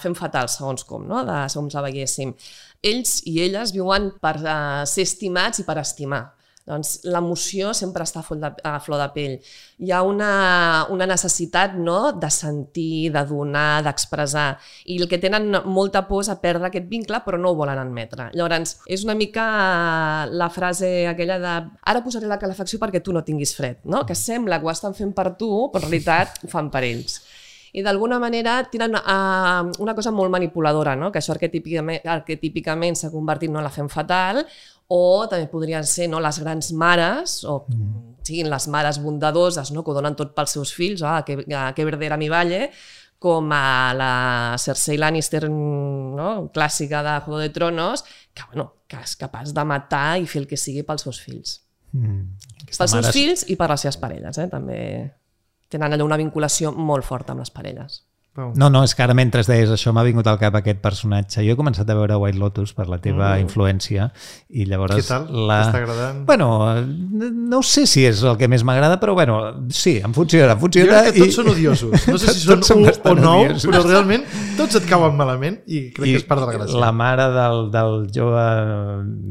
[0.00, 1.20] fem fatal, segons com, no?
[1.28, 2.32] de, segons la veiéssim.
[2.80, 6.22] Ells i elles viuen per uh, ser estimats i per estimar.
[6.66, 8.24] Doncs l'emoció sempre està a
[8.82, 9.36] flor, de, pell.
[9.78, 10.30] Hi ha una,
[10.90, 12.10] una necessitat no?
[12.18, 14.48] de sentir, de donar, d'expressar.
[14.90, 17.78] I el que tenen molta por és a perdre aquest vincle, però no ho volen
[17.78, 18.32] admetre.
[18.34, 19.46] Llavors, és una mica
[20.26, 21.54] la frase aquella de
[21.86, 24.02] ara posaré la calefacció perquè tu no tinguis fred, no?
[24.06, 27.20] que sembla que ho estan fent per tu, però en realitat ho fan per ells
[27.76, 31.10] i d'alguna manera tenen uh, una cosa molt manipuladora, no?
[31.12, 34.40] que això arquetípicament, arquetípicament s'ha convertit no, en la fem fatal,
[34.88, 38.22] o també podrien ser no, les grans mares, o mm.
[38.24, 41.88] siguin les mares bondadoses, no, que ho donen tot pels seus fills, ah, que, que
[41.88, 42.70] verdera mi valle,
[43.20, 44.10] com a la
[44.60, 50.16] Cersei Lannister no, clàssica de Juego de Tronos, que, bueno, que és capaç de matar
[50.22, 51.58] i fer el que sigui pels seus fills.
[51.92, 52.24] Mm.
[52.64, 53.12] Pels seus mares...
[53.16, 54.48] fills i per les seves parelles, eh?
[54.52, 54.80] també
[55.72, 58.02] tenen allò una vinculació molt forta amb les parelles.
[58.36, 61.40] No, no, és que ara mentre deies això m'ha vingut al cap aquest personatge.
[61.44, 63.44] Jo he començat a veure White Lotus per la teva mm.
[63.46, 64.10] influència
[64.52, 64.98] i llavors...
[64.98, 65.24] Què tal?
[65.48, 65.60] La...
[65.62, 66.18] T'està agradant?
[66.28, 66.48] Bueno,
[67.56, 69.38] no sé si és el que més m'agrada, però bueno,
[69.72, 70.90] sí, em funciona, em funciona.
[70.90, 71.36] Jo crec que tots i...
[71.38, 72.06] són odiosos.
[72.10, 73.68] No sé si són un o nou, odiosos.
[73.70, 74.28] però realment
[74.60, 76.82] tots et cauen malament i crec I que és part de la gràcia.
[76.82, 78.44] La mare del, del jove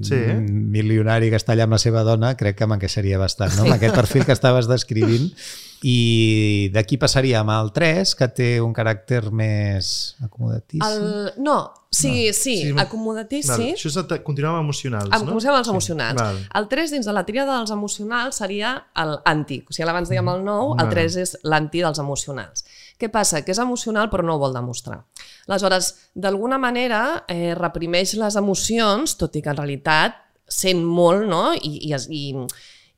[0.09, 0.23] sí.
[0.49, 3.67] milionari que està allà amb la seva dona crec que m'encaixaria bastant, no?
[3.67, 5.29] Amb aquest perfil que estaves descrivint
[5.83, 10.85] i d'aquí passaríem al 3, que té un caràcter més acomodatíssim.
[10.87, 11.43] El...
[11.43, 11.57] No,
[11.89, 12.33] sí, no.
[12.33, 13.71] sí, sí, acomodatíssim.
[13.71, 13.75] Val.
[13.75, 15.21] Això és el, continuem amb emocionals, no?
[15.27, 16.23] Comencem amb els emocionals.
[16.23, 16.47] Sí.
[16.61, 19.61] El 3 dins de la tríada dels emocionals seria l'anti.
[19.67, 22.65] O sigui, abans dèiem el 9, el 3 és l'anti dels emocionals.
[23.01, 23.43] Què passa?
[23.43, 25.01] Que és emocional però no ho vol demostrar.
[25.49, 31.49] Aleshores, d'alguna manera eh, reprimeix les emocions, tot i que en realitat sent molt, no?
[31.57, 32.23] I, i, i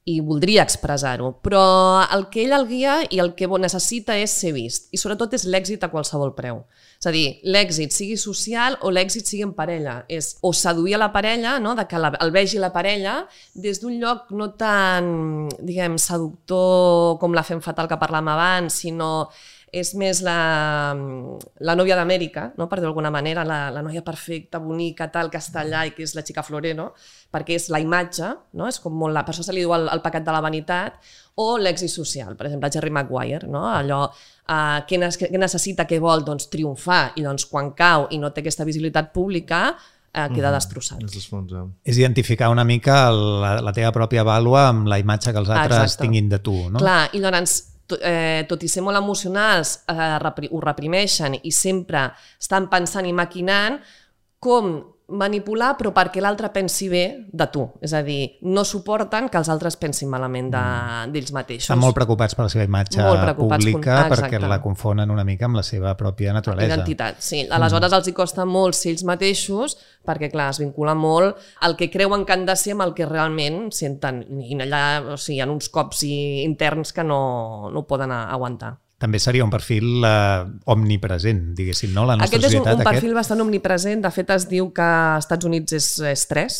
[0.07, 1.61] i voldria expressar-ho, però
[2.15, 5.43] el que ell el guia i el que necessita és ser vist, i sobretot és
[5.43, 6.61] l'èxit a qualsevol preu.
[6.97, 9.99] És a dir, l'èxit sigui social o l'èxit sigui en parella.
[10.09, 11.75] És o seduir a la parella, no?
[11.75, 13.19] de que la, el vegi la parella,
[13.53, 19.11] des d'un lloc no tan, diguem, seductor com la fem fatal que parlàvem abans, sinó
[19.71, 20.93] és més la,
[21.59, 22.67] la nòvia d'Amèrica, no?
[22.71, 26.05] per dir d'alguna manera, la, la noia perfecta, bonica, tal, que està allà i que
[26.05, 26.93] és la xica Floreno,
[27.33, 28.69] perquè és la imatge, no?
[28.71, 31.01] és com molt la, per això se li diu el, el pecat de la vanitat,
[31.43, 33.65] o l'èxit social, per exemple, Jerry Maguire, no?
[33.67, 38.31] allò uh, què, què necessita, què vol, doncs triomfar, i doncs quan cau i no
[38.31, 39.67] té aquesta visibilitat pública,
[40.17, 41.03] eh, queda destrossat.
[41.03, 41.67] Es desfonsa.
[41.85, 45.91] És identificar una mica la, la teva pròpia vàlua amb la imatge que els altres
[45.91, 46.05] Exacte.
[46.05, 46.55] tinguin de tu.
[46.71, 46.79] No?
[46.79, 51.51] Clar, i llavors to, eh, tot i ser molt emocionals, eh, repri ho reprimeixen i
[51.51, 52.05] sempre
[52.39, 53.79] estan pensant i maquinant
[54.39, 57.61] com manipular però perquè l'altre pensi bé de tu.
[57.81, 61.11] És a dir, no suporten que els altres pensin malament Mm.
[61.13, 61.63] d'ells de, mateixos.
[61.69, 63.01] Estan molt preocupats per la seva imatge
[63.35, 66.73] pública con- perquè la confonen una mica amb la seva pròpia naturalesa.
[66.73, 67.47] Identitat, sí.
[67.49, 71.89] Aleshores els hi costa molt ser ells mateixos perquè, clar, es vincula molt el que
[71.89, 74.25] creuen que han de ser amb el que realment senten.
[74.41, 78.77] I allà, o sigui, hi ha uns cops interns que no, no ho poden aguantar.
[78.97, 82.07] També seria un perfil eh, omnipresent, diguéssim, no?
[82.09, 84.01] La nostra Aquest és un, un perfil bastant omnipresent.
[84.01, 86.55] De fet, es diu que als Estats Units és, és 3,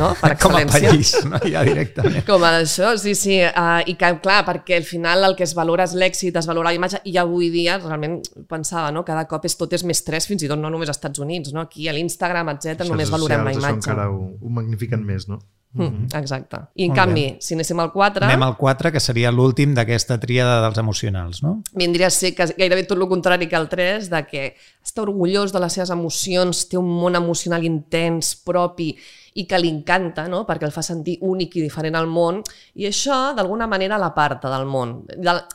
[0.00, 0.08] no?
[0.22, 1.42] per Com a país, no?
[1.44, 2.24] Ja directament.
[2.24, 3.36] Com a això, sí, sí.
[3.44, 6.72] Uh, I que, clar, perquè al final el que es valora és l'èxit, es valora
[6.72, 8.16] la imatge, i avui dia, realment,
[8.48, 9.04] pensava, no?
[9.04, 11.52] cada cop és, tot és més tres, fins i tot no només als Estats Units,
[11.52, 11.66] no?
[11.68, 13.82] aquí a l'Instagram, etc només valorem la Això imatge.
[13.82, 15.42] encara ho, ho magnifiquen més, no?
[15.74, 16.60] Mm, exacte.
[16.78, 20.20] I en Molt canvi, si anéssim al 4, Anem al 4, que seria l'últim d'aquesta
[20.22, 21.56] tríada dels emocionals, no?
[21.74, 24.44] vindria a ser que gairebé tot el contrari que el 3, de que
[24.84, 28.92] està orgullós de les seves emocions, té un món emocional intens, propi,
[29.34, 30.44] i que li encanta, no?
[30.46, 32.38] perquè el fa sentir únic i diferent al món,
[32.78, 35.00] i això, d'alguna manera, l'aparta del món.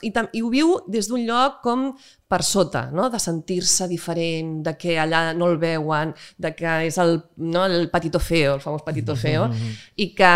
[0.03, 1.93] I, I ho viu des d'un lloc com
[2.29, 3.07] per sota, no?
[3.09, 7.63] de sentir-se diferent, de que allà no el veuen, de que és el, no?
[7.65, 9.47] el patito feo, el famós patito feo,
[9.97, 10.33] i, que,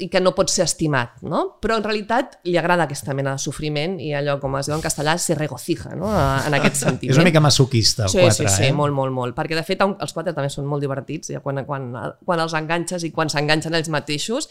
[0.00, 1.20] i que no pot ser estimat.
[1.20, 1.42] No?
[1.60, 4.86] Però en realitat li agrada aquesta mena de sofriment i allò, com es diu en
[4.86, 6.08] castellà, se regocija no?
[6.08, 7.10] en aquest sentit.
[7.12, 8.72] És una mica masoquista, el Sí, 4, sí, sí, eh?
[8.72, 9.36] molt, molt, molt.
[9.36, 11.92] Perquè, de fet, els quatre també són molt divertits, ja quan, quan,
[12.24, 14.48] quan els enganxes i quan s'enganxen ells mateixos,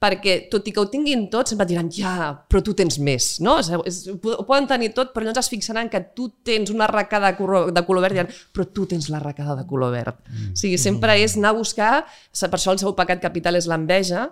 [0.00, 3.34] perquè, tot i que ho tinguin tot, sempre et diran, ja, però tu tens més,
[3.44, 3.58] no?
[3.60, 7.32] És, és, ho poden tenir tot, però llavors es fixaran que tu tens una arracada
[7.32, 10.22] de color, de color verd i diran, però tu tens l'arracada de color verd.
[10.24, 10.54] Mm.
[10.56, 11.92] O sigui, sempre és anar a buscar,
[12.40, 14.30] per això el seu pecat capital és l'enveja,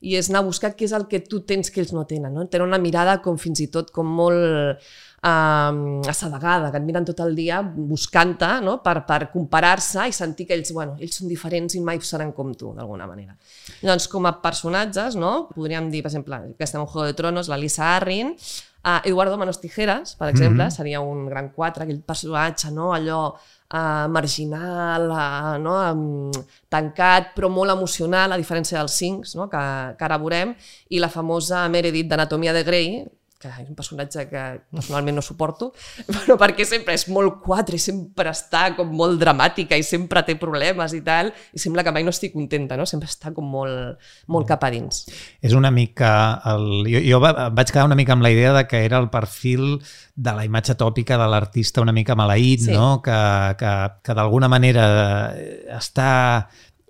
[0.00, 2.32] i és anar a buscar què és el que tu tens que ells no tenen,
[2.32, 2.46] no?
[2.48, 4.88] Tenen una mirada com fins i tot com molt
[5.22, 8.78] um, assedegada, que et miren tot el dia buscant-te no?
[8.84, 12.54] per, per comparar-se i sentir que ells, bueno, ells són diferents i mai seran com
[12.56, 13.36] tu, d'alguna manera.
[13.82, 15.50] Llavors, com a personatges, no?
[15.52, 19.36] podríem dir, per exemple, que estem en Juego de Tronos, la Lisa Arryn, uh, Eduardo
[19.36, 20.76] Manos Tijeras, per exemple, mm -hmm.
[20.76, 22.92] seria un gran quatre, aquell personatge, no?
[22.94, 25.92] allò uh, marginal, uh, no?
[25.92, 26.30] um,
[26.68, 29.48] tancat, però molt emocional, a diferència dels cinc, no?
[29.48, 30.54] que, que ara veurem,
[30.88, 33.06] i la famosa Meredith d'Anatomia de Grey,
[33.40, 34.40] que és un personatge que
[34.74, 35.70] personalment no suporto,
[36.12, 40.34] però perquè sempre és molt quatre i sempre està com molt dramàtica i sempre té
[40.36, 42.84] problemes i tal, i sembla que mai no estic contenta, no?
[42.86, 43.96] Sempre està com molt,
[44.28, 45.06] molt cap a dins.
[45.40, 46.12] És una mica...
[46.52, 46.68] El...
[46.92, 49.78] Jo, jo va- vaig quedar una mica amb la idea de que era el perfil
[50.20, 52.74] de la imatge tòpica de l'artista una mica maleït, Sí.
[52.76, 53.00] no?
[53.00, 53.16] que,
[53.56, 53.70] que,
[54.04, 54.84] que d'alguna manera
[55.32, 56.10] eh, està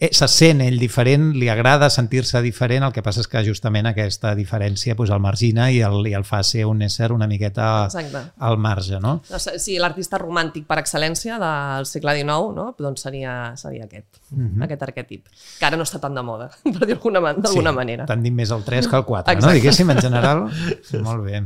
[0.01, 3.87] eh, se sent ell diferent, li agrada sentir-se diferent, el que passa és que justament
[3.91, 7.85] aquesta diferència pues, el margina i el, i el fa ser un ésser una miqueta
[7.91, 8.23] Exacte.
[8.39, 9.19] al marge, no?
[9.31, 12.67] No Sí, l'artista romàntic per excel·lència del segle XIX, no?
[12.81, 14.21] doncs seria, seria aquest,
[14.65, 15.29] aquest arquetip,
[15.61, 18.07] que ara no està tan de moda, per dir d'alguna d'alguna manera.
[18.09, 19.39] Tendim més el 3 que el 4, no?
[19.39, 19.59] Exacte.
[19.61, 20.47] Diguéssim, en general.
[21.07, 21.45] Molt bé.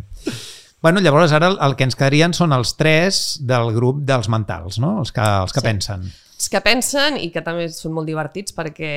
[0.85, 4.77] Bueno, llavors ara el, el que ens quedarien són els tres del grup dels mentals,
[4.79, 4.99] no?
[5.01, 5.65] Els que, els que Sí.
[5.67, 6.03] pensen.
[6.35, 8.89] Els que pensen i que també són molt divertits perquè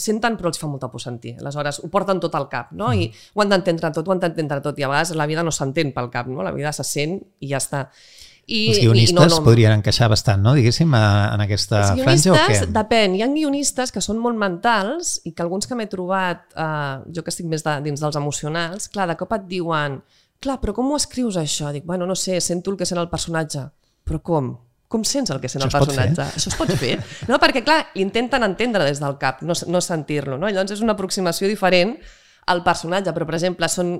[0.00, 1.34] senten però els fa molta por sentir.
[1.40, 2.92] Aleshores, ho porten tot al cap, no?
[2.92, 4.78] I ho han d'entendre tot, ho han d'entendre tot.
[4.80, 6.40] I a vegades la vida no s'entén pel cap, no?
[6.46, 7.86] La vida se sent i ja està.
[8.46, 10.52] I, Els guionistes i no, no, podrien encaixar bastant, no?
[10.54, 12.60] Diguéssim, a, en aquesta franja o què?
[12.72, 13.16] depèn.
[13.18, 17.26] Hi ha guionistes que són molt mentals i que alguns que m'he trobat, eh, jo
[17.26, 19.98] que estic més de, dins dels emocionals, clar, de cop et diuen
[20.40, 21.72] clar, però com ho escrius això?
[21.74, 23.66] Dic, bueno, no sé, sento el que sent el personatge.
[24.06, 24.52] Però com?
[24.88, 26.04] Com sents el que sent Això el pot fer?
[26.04, 26.38] personatge?
[26.38, 26.92] Això es pot fer?
[27.30, 30.38] No, perquè, clar, intenten entendre des del cap, no, no sentir-lo.
[30.38, 30.46] No?
[30.46, 31.96] Llavors és una aproximació diferent
[32.46, 33.96] al personatge, però, per exemple, són,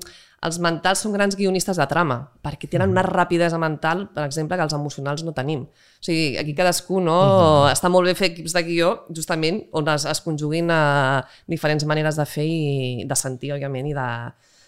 [0.46, 4.62] els mentals són grans guionistes de trama, perquè tenen una rapidesa mental, per exemple, que
[4.68, 5.64] els emocionals no tenim.
[5.66, 7.16] O sigui, aquí cadascú no,
[7.66, 10.82] està molt bé fer equips de guió, justament on es, es conjuguin a
[11.50, 14.06] diferents maneres de fer i de sentir, òbviament, i de,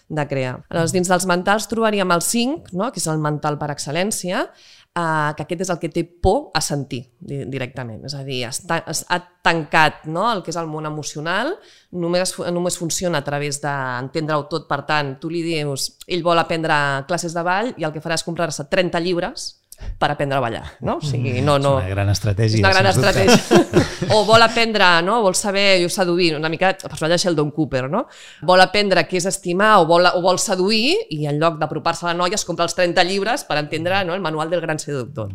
[0.09, 0.57] de crear.
[0.67, 2.91] Aleshores, dins dels mentals trobaríem el 5, no?
[2.91, 4.49] que és el mental per excel·lència,
[4.95, 8.03] eh, que aquest és el que té por a sentir di directament.
[8.07, 10.25] És a dir, està, es, ha tancat no?
[10.31, 11.53] el que és el món emocional,
[11.91, 14.67] només, només funciona a través d'entendre-ho tot.
[14.69, 18.19] Per tant, tu li dius, ell vol aprendre classes de ball i el que farà
[18.19, 19.58] és comprar-se 30 llibres
[19.99, 20.63] per aprendre a ballar.
[20.81, 20.97] No?
[20.97, 22.59] O sigui, no, no, És una gran estratègia.
[22.59, 23.79] és una gran estratègia.
[24.15, 25.21] o vol aprendre, no?
[25.21, 28.05] vol saber seduir, una mica el personatge de Sheldon Cooper, no?
[28.47, 32.13] Vol aprendre què és estimar o vol, o vol seduir i en lloc d'apropar-se a
[32.13, 34.15] la noia es compra els 30 llibres per entendre no?
[34.15, 35.33] el manual del gran seductor.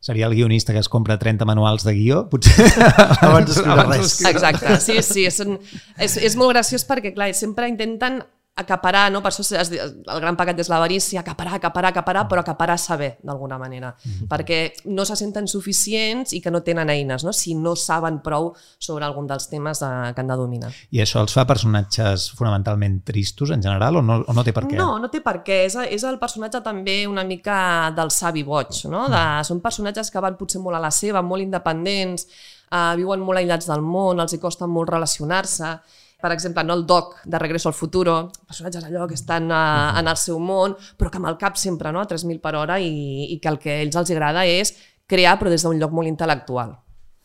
[0.00, 2.70] Seria el guionista que es compra 30 manuals de guió, potser.
[3.20, 4.14] Abans d'escriure res.
[4.30, 5.58] Exacte, sí, sí, és, un,
[6.00, 8.22] és, és molt graciós perquè, clar, sempre intenten
[8.60, 9.22] acaparar, no?
[9.24, 13.58] per això es, el gran pecat és l'avarícia, acaparar, acaparar, acaparar, però acaparar saber, d'alguna
[13.58, 14.28] manera, mm -hmm.
[14.28, 17.32] perquè no se senten suficients i que no tenen eines, no?
[17.32, 20.72] si no saben prou sobre algun dels temes de, que han de dominar.
[20.90, 24.64] I això els fa personatges fonamentalment tristos en general o no, o no té per
[24.64, 24.76] què?
[24.76, 25.64] No, no té per què.
[25.66, 29.08] És, és el personatge també una mica del savi boig, no?
[29.08, 29.44] De, mm.
[29.44, 32.26] Són personatges que van potser molt a la seva, molt independents,
[32.70, 35.78] uh, viuen molt aïllats del món, els hi costa molt relacionar-se,
[36.20, 40.08] per exemple, no el Doc de Regreso al Futuro, personatges allò que estan a, en
[40.08, 42.02] el seu món, però que amb el cap sempre no?
[42.02, 44.74] a 3.000 per hora i, i que el que a ells els agrada és
[45.10, 46.76] crear, però des d'un lloc molt intel·lectual.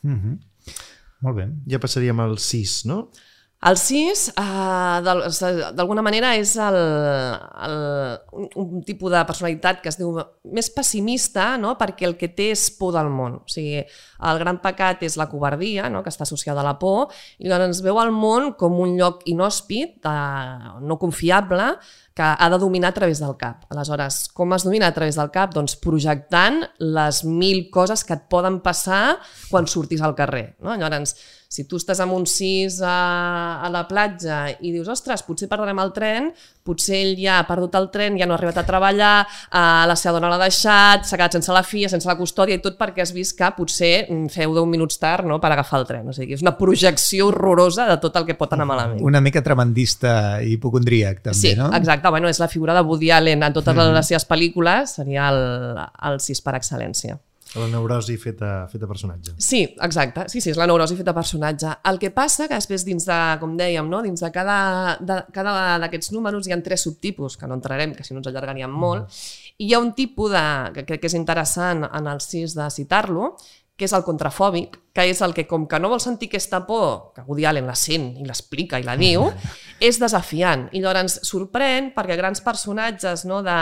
[0.04, 0.76] Mm -hmm.
[1.26, 1.48] Molt bé.
[1.72, 3.10] Ja passaríem al 6, no?
[3.66, 6.76] El 6, uh, d'alguna manera, és el,
[7.66, 7.78] el,
[8.62, 10.12] un, tipus de personalitat que es diu
[10.54, 11.72] més pessimista, no?
[11.80, 13.40] perquè el que té és por del món.
[13.42, 16.04] O sigui, el gran pecat és la covardia, no?
[16.06, 17.10] que està associada a la por,
[17.42, 21.74] i llavors veu el món com un lloc inhòspit, uh, no confiable,
[22.16, 23.66] que ha de dominar a través del cap.
[23.74, 25.52] Aleshores, com es domina a través del cap?
[25.58, 29.18] Doncs projectant les mil coses que et poden passar
[29.50, 30.54] quan surtis al carrer.
[30.64, 30.78] No?
[30.80, 31.18] Llavors,
[31.56, 32.96] si tu estàs amb un 6 a,
[33.64, 36.30] a la platja i dius, ostres, potser perdrem el tren,
[36.66, 39.96] potser ell ja ha perdut el tren, ja no ha arribat a treballar, eh, la
[40.00, 43.06] seva dona l'ha deixat, s'ha quedat sense la filla, sense la custòdia i tot perquè
[43.06, 46.10] has vist que potser mm, feu 10 minuts tard no, per agafar el tren.
[46.12, 49.00] O sigui, és una projecció horrorosa de tot el que pot anar malament.
[49.06, 51.70] Una mica tremendista i hipocondríac, també, sí, no?
[51.72, 52.12] Sí, exacte.
[52.12, 53.96] Bueno, és la figura de Woody Allen en totes mm.
[53.96, 55.80] les seves pel·lícules, seria el,
[56.12, 57.20] el 6 per excel·lència.
[57.56, 59.36] La neurosi feta, feta personatge.
[59.40, 60.26] Sí, exacte.
[60.32, 61.72] Sí, sí, és la neurosi feta personatge.
[61.90, 64.02] El que passa que després dins de, com dèiem, no?
[64.06, 64.60] dins de cada,
[65.00, 68.32] de, cada d'aquests números hi ha tres subtipus, que no entrarem, que si no ens
[68.32, 69.54] allargaríem molt, mm.
[69.64, 72.68] i hi ha un tipus de, que crec que és interessant en el cis de
[72.74, 73.36] citar-lo,
[73.76, 77.10] que és el contrafòbic, que és el que, com que no vol sentir aquesta por,
[77.12, 79.26] que Woody Allen la sent i l'explica i la diu,
[79.84, 80.70] és desafiant.
[80.72, 83.58] I llavors sorprèn perquè grans personatges no, de,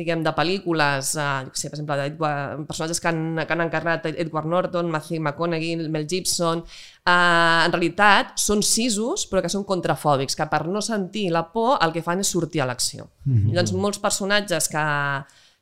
[0.00, 4.48] diguem, de pel·lícules, eh, sé, per exemple, Edward, personatges que han, que han encarnat Edward
[4.48, 6.64] Norton, Matthew McConaughey, Mel Gibson,
[7.04, 11.76] eh, en realitat són sisos però que són contrafòbics, que per no sentir la por
[11.84, 13.10] el que fan és sortir a l'acció.
[13.26, 13.52] Mm -hmm.
[13.52, 14.88] Llavors molts personatges que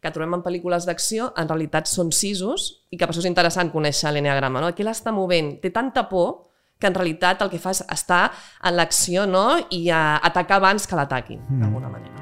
[0.01, 3.71] que trobem en pel·lícules d'acció, en realitat són sisos i que per això és interessant
[3.73, 4.63] conèixer l'eneagrama.
[4.65, 4.73] No?
[4.77, 5.59] Què l'està movent?
[5.61, 6.47] Té tanta por
[6.81, 8.31] que en realitat el que fa és estar
[8.65, 9.61] en l'acció no?
[9.71, 11.61] i a atacar abans que l'ataquin, mm.
[11.61, 12.17] d'alguna manera.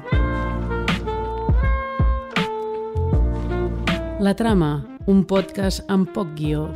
[4.19, 6.67] La trama, un podcast amb poc guió.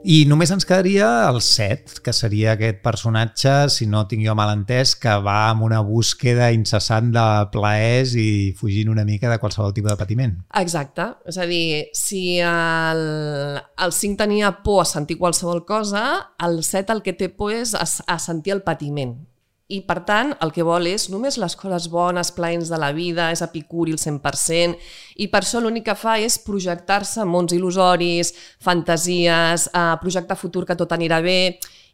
[0.00, 4.52] I només ens quedaria el set, que seria aquest personatge, si no tinc jo mal
[4.54, 9.74] entès, que va amb una búsqueda incessant de plaers i fugint una mica de qualsevol
[9.76, 10.38] tipus de patiment.
[10.62, 11.10] Exacte.
[11.28, 13.02] És a dir, si el,
[13.60, 16.06] el 5 tenia por a sentir qualsevol cosa,
[16.40, 19.18] el 7 el que té por és a, a sentir el patiment
[19.70, 23.30] i per tant el que vol és només les coses bones, plaents de la vida,
[23.30, 24.78] és epicuri el 100%,
[25.22, 30.78] i per això l'únic que fa és projectar-se mons il·lusoris, fantasies, eh, projectar futur que
[30.78, 31.40] tot anirà bé,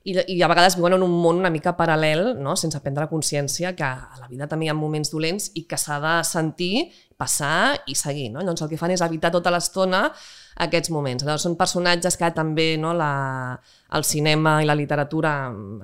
[0.06, 2.54] i, i a vegades viuen en un món una mica paral·lel, no?
[2.56, 5.98] sense prendre consciència que a la vida també hi ha moments dolents i que s'ha
[6.02, 6.86] de sentir,
[7.18, 8.30] passar i seguir.
[8.30, 8.44] No?
[8.44, 10.06] Llavors el que fan és evitar tota l'estona
[10.56, 11.24] aquests moments.
[11.24, 13.56] Llavors, són personatges que també no, la,
[13.96, 15.32] el cinema i la literatura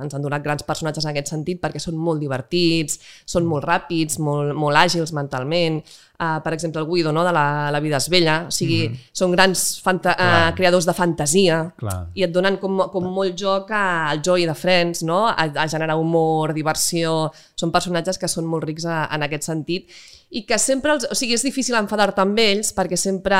[0.00, 4.18] ens han donat grans personatges en aquest sentit perquè són molt divertits, són molt ràpids,
[4.22, 5.82] molt, molt àgils mentalment.
[6.22, 8.92] Uh, per exemple, el Guido no, de la, la vida és vella, o sigui, mm
[8.92, 9.10] -hmm.
[9.12, 12.06] són grans uh, creadors de fantasia Clar.
[12.14, 15.26] i et donen com, com molt joc al Joey de Friends, no?
[15.28, 17.32] a, a generar humor, diversió...
[17.54, 19.86] Són personatges que són molt rics a, en aquest sentit
[20.32, 23.36] i que sempre, els, o sigui, és difícil enfadar-te amb ells perquè sempre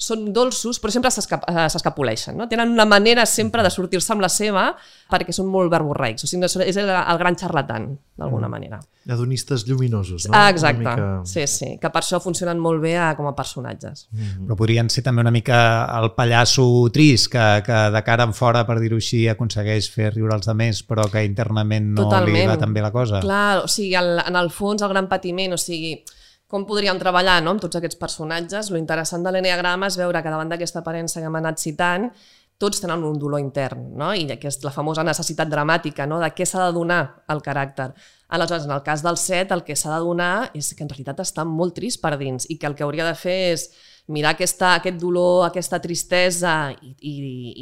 [0.00, 2.48] són dolços, però sempre eh, s'escapoleixen, no?
[2.48, 4.70] Tenen una manera sempre de sortir-se amb la seva
[5.12, 8.50] perquè són molt verborreics, o sigui, és el, el gran xarlatan, d'alguna mm.
[8.56, 8.80] manera.
[9.04, 10.32] Adonistes lluminosos, no?
[10.32, 11.20] Ah, exacte, mica...
[11.28, 14.06] sí, sí, que per això funcionen molt bé a, com a personatges.
[14.10, 14.46] Mm -hmm.
[14.48, 18.64] Però podrien ser també una mica el pallasso trist, que, que de cara en fora,
[18.64, 22.34] per dir-ho així, aconsegueix fer riure els altres, però que internament no Totalment.
[22.34, 23.20] li va tan bé la cosa.
[23.20, 26.02] Clar, o sigui, el, en el fons el gran patiment, o sigui,
[26.46, 28.70] com podríem treballar no, amb tots aquests personatges.
[28.70, 32.10] Lo interessant de l'eneagrama és veure que davant d'aquesta aparença que hem anat citant,
[32.58, 34.12] tots tenen un dolor intern, no?
[34.14, 36.20] i que és la famosa necessitat dramàtica no?
[36.22, 37.00] de què s'ha de donar
[37.32, 37.90] el caràcter.
[38.34, 41.20] Aleshores, en el cas del set, el que s'ha de donar és que en realitat
[41.24, 43.66] està molt trist per dins i que el que hauria de fer és
[44.14, 47.14] mirar aquesta, aquest dolor, aquesta tristesa i, i,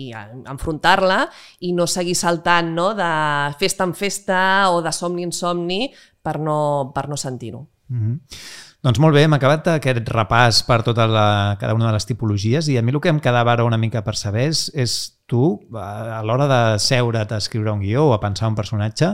[0.04, 0.06] i
[0.50, 1.22] enfrontar-la
[1.62, 2.90] i no seguir saltant no?
[2.98, 3.12] de
[3.60, 4.42] festa en festa
[4.74, 5.86] o de somni en somni
[6.22, 7.66] per no, per no sentir-ho.
[7.88, 8.71] Mm -hmm.
[8.82, 11.26] Doncs molt bé, hem acabat aquest repàs per tota la,
[11.60, 14.02] cada una de les tipologies i a mi el que em quedava ara una mica
[14.02, 14.96] per saber és, és
[15.30, 19.12] tu, a l'hora de seure't a escriure un guió o a pensar un personatge,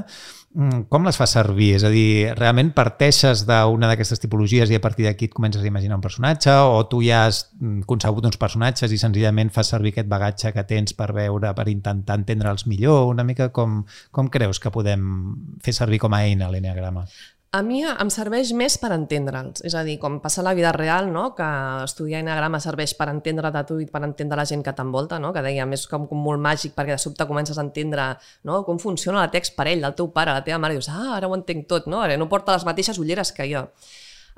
[0.56, 1.74] mm, com les fas servir?
[1.76, 5.68] És a dir, realment parteixes d'una d'aquestes tipologies i a partir d'aquí et comences a
[5.68, 9.92] imaginar un personatge o tu ja has mm, concebut uns personatges i senzillament fas servir
[9.92, 13.04] aquest bagatge que tens per veure, per intentar entendre'ls millor?
[13.12, 15.10] Una mica com, com creus que podem
[15.60, 17.04] fer servir com a eina l'eneagrama?
[17.48, 21.06] A mi em serveix més per entendre'ls, és a dir, com passa la vida real,
[21.08, 21.30] no?
[21.34, 21.46] que
[21.80, 25.30] estudiar enagrama serveix per entendre de tu i per entendre la gent que t'envolta, no?
[25.32, 28.10] que dèiem, és com, com molt màgic perquè de sobte comences a entendre
[28.44, 28.58] no?
[28.66, 31.14] com funciona la text per ell, el teu pare, la teva mare, i dius, ah,
[31.16, 32.02] ara ho entenc tot, no?
[32.04, 33.64] ara no porta les mateixes ulleres que jo.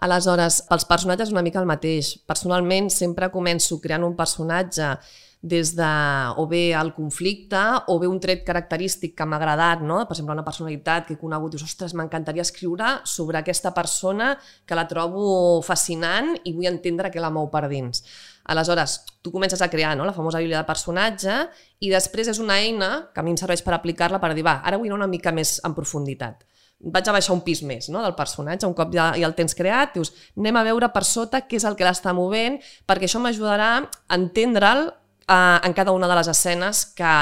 [0.07, 2.15] Aleshores, pels personatges una mica el mateix.
[2.31, 4.95] Personalment sempre començo creant un personatge
[5.41, 5.91] des de
[6.37, 10.03] o bé el conflicte o bé un tret característic que m'ha agradat, no?
[10.05, 14.35] per exemple, una personalitat que he conegut, dius, ostres, m'encantaria escriure sobre aquesta persona
[14.67, 18.05] que la trobo fascinant i vull entendre què la mou per dins.
[18.53, 20.05] Aleshores, tu comences a crear no?
[20.05, 21.41] la famosa bíblia de personatge
[21.81, 24.61] i després és una eina que a mi em serveix per aplicar-la per dir, va,
[24.61, 26.45] ara vull anar una mica més en profunditat
[26.81, 29.53] vaig a baixar un pis més no, del personatge, un cop ja, ja el tens
[29.57, 32.57] creat, dius, anem a veure per sota què és el que l'està movent,
[32.89, 34.87] perquè això m'ajudarà a entendre'l
[35.31, 37.15] eh, en cada una de les escenes que,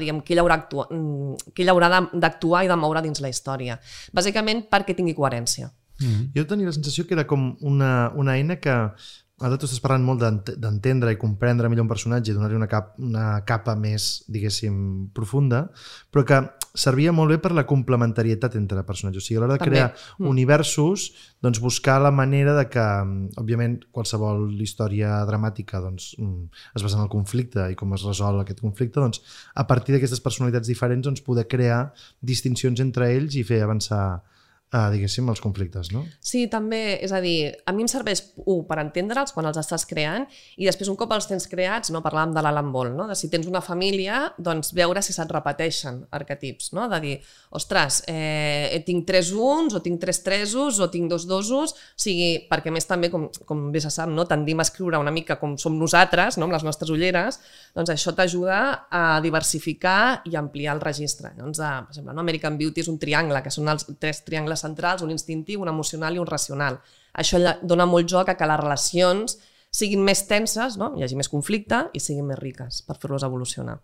[0.00, 3.32] diguem, que ell haurà, actua, mm, que ell haurà d'actuar i de moure dins la
[3.32, 3.78] història.
[4.16, 5.70] Bàsicament perquè tingui coherència.
[6.00, 6.30] Mm -hmm.
[6.36, 8.74] Jo tenia la sensació que era com una, una eina que
[9.40, 10.20] Ara tu estàs parlant molt
[10.60, 14.74] d'entendre i comprendre millor un personatge i donar-li una, cap, una capa més, diguéssim,
[15.16, 15.62] profunda,
[16.12, 16.40] però que
[16.76, 19.24] servia molt bé per la complementarietat entre personatges.
[19.24, 19.72] O sigui, a l'hora de També.
[19.72, 20.28] crear mm.
[20.28, 21.06] universos,
[21.40, 22.86] doncs buscar la manera de que,
[23.40, 28.42] òbviament, qualsevol història dramàtica doncs, mm, es basa en el conflicte i com es resol
[28.42, 29.24] aquest conflicte, doncs,
[29.54, 31.86] a partir d'aquestes personalitats diferents doncs, poder crear
[32.20, 34.20] distincions entre ells i fer avançar
[34.72, 36.04] uh, diguéssim, els conflictes, no?
[36.22, 39.86] Sí, també, és a dir, a mi em serveix, un, per entendre'ls quan els estàs
[39.90, 43.08] creant, i després un cop els tens creats, no parlàvem de l'Alan Ball, no?
[43.10, 46.88] de si tens una família, doncs veure si se't repeteixen arquetips, no?
[46.92, 47.16] de dir,
[47.56, 52.46] ostres, eh, tinc tres uns, o tinc tres tresos, o tinc dos dosos, o sigui,
[52.50, 54.26] perquè més també, com, com bé se sap, no?
[54.30, 56.46] tendim a escriure una mica com som nosaltres, no?
[56.46, 57.40] amb les nostres ulleres,
[57.74, 61.32] doncs això t'ajuda a diversificar i ampliar el registre.
[61.36, 62.22] Doncs, a, per exemple, no?
[62.22, 66.16] American Beauty és un triangle, que són els tres triangles centrals, un instintiu, un emocional
[66.16, 66.80] i un racional.
[67.12, 69.38] Això dona molt joc a que les relacions
[69.70, 70.92] siguin més tenses, no?
[70.96, 73.78] hi hagi més conflicte i siguin més riques per fer-los evolucionar.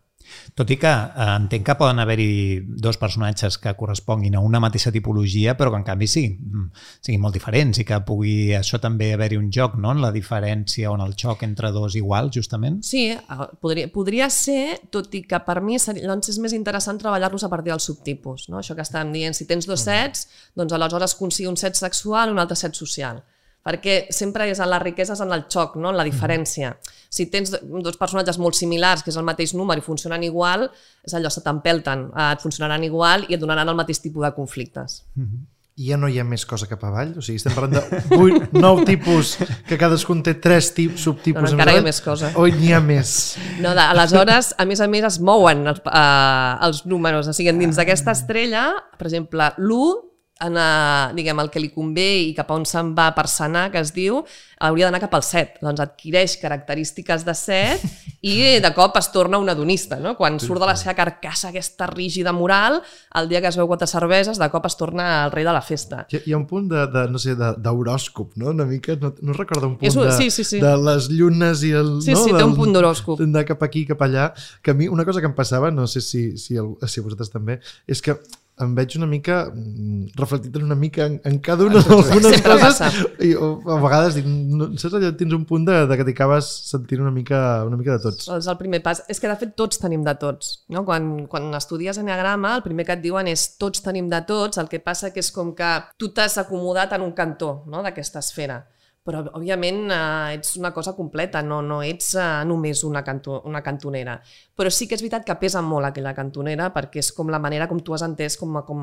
[0.58, 4.90] Tot i que eh, entenc que poden haver-hi dos personatges que corresponguin a una mateixa
[4.90, 9.12] tipologia, però que en canvi siguin, mm, siguin molt diferents i que pugui això també
[9.14, 9.92] haver-hi un joc no?
[9.94, 12.80] en la diferència o en el xoc entre dos iguals, justament?
[12.86, 16.98] Sí, eh, podria, podria ser, tot i que per mi seria, doncs és més interessant
[16.98, 18.48] treballar-los a partir dels subtipus.
[18.50, 18.58] No?
[18.58, 22.36] Això que estàvem dient, si tens dos sets, doncs aleshores consigue un set sexual i
[22.36, 23.22] un altre set social
[23.66, 25.90] perquè sempre és en la riquesa, és en el xoc, no?
[25.90, 26.76] en la diferència.
[27.10, 30.68] Si tens dos personatges molt similars, que és el mateix número i funcionen igual,
[31.02, 34.32] és allò, se t'empelten, eh, et funcionaran igual i et donaran el mateix tipus de
[34.38, 35.02] conflictes.
[35.16, 35.44] Mm -hmm.
[35.76, 37.10] I ja no hi ha més cosa cap avall?
[37.18, 37.82] O sigui, estem parlant de
[38.16, 39.36] 8, 9 tipus,
[39.68, 41.42] que cadascun té 3 tip, subtipus.
[41.42, 42.30] No, no, encara hi ha més cosa.
[42.40, 43.36] O n'hi ha més?
[43.60, 47.28] No, de, aleshores, a més a més, es mouen els, uh, els números.
[47.28, 52.08] O sigui, dins d'aquesta estrella, per exemple, l'1 en, a, diguem, el que li convé
[52.26, 54.20] i cap a on se'n va per sanar, que es diu,
[54.60, 55.62] hauria d'anar cap al 7.
[55.64, 57.90] Doncs adquireix característiques de 7
[58.26, 59.98] i de cop es torna un adonista.
[60.02, 60.12] No?
[60.18, 62.82] Quan surt de la seva carcassa aquesta rígida moral,
[63.16, 65.64] el dia que es veu quatre cerveses, de cop es torna el rei de la
[65.64, 66.04] festa.
[66.12, 68.52] Hi hi ha un punt de, de no sé, d'horòscop, no?
[68.52, 70.60] Una mica, no, no recordo un punt un, de, sí, sí, sí.
[70.60, 71.94] de les llunes i el...
[72.04, 72.24] Sí, no?
[72.24, 73.22] sí, té un punt d'horòscop.
[73.22, 76.04] D'anar cap aquí, cap allà, que a mi una cosa que em passava, no sé
[76.04, 78.18] si, si, el, si a vosaltres també, és que
[78.64, 82.78] em veig una mica mm, reflectit una mica en, en cada una d'algunes coses
[83.20, 87.02] i a vegades dic, no, saps allò, tens un punt de, de que t'acabes sentint
[87.04, 88.30] una mica, una mica de tots.
[88.32, 89.02] És el primer pas.
[89.12, 90.54] És que de fet tots tenim de tots.
[90.72, 90.86] No?
[90.88, 94.72] Quan, quan estudies enneagrama el primer que et diuen és tots tenim de tots, el
[94.72, 97.84] que passa que és com que tu t'has acomodat en un cantó no?
[97.84, 98.62] d'aquesta esfera
[99.06, 103.62] però òbviament eh, ets una cosa completa, no, no ets eh, només una, canto, una
[103.62, 104.16] cantonera.
[104.56, 107.68] Però sí que és veritat que pesa molt aquella cantonera perquè és com la manera
[107.70, 108.80] com tu has entès com, com,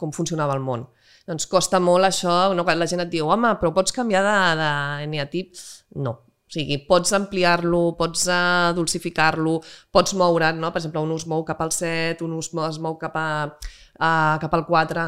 [0.00, 0.86] com funcionava el món.
[1.28, 2.64] Doncs costa molt això, no?
[2.64, 5.52] la gent et diu home, però pots canviar d'eneatip?
[6.00, 6.14] No,
[6.48, 9.58] o sigui, pots ampliar-lo, pots uh, dulcificar-lo,
[9.92, 10.70] pots moure't, no?
[10.72, 13.26] Per exemple, un us mou cap al 7, un us es mou cap, a,
[14.00, 15.04] uh, cap al 4,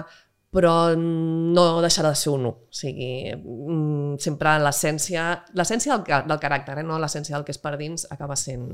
[0.51, 2.51] però no deixarà de ser un 1.
[2.51, 6.87] O sigui, mm, sempre l'essència l'essència del, del caràcter, eh?
[6.87, 8.67] no l'essència del que és per dins, acaba sent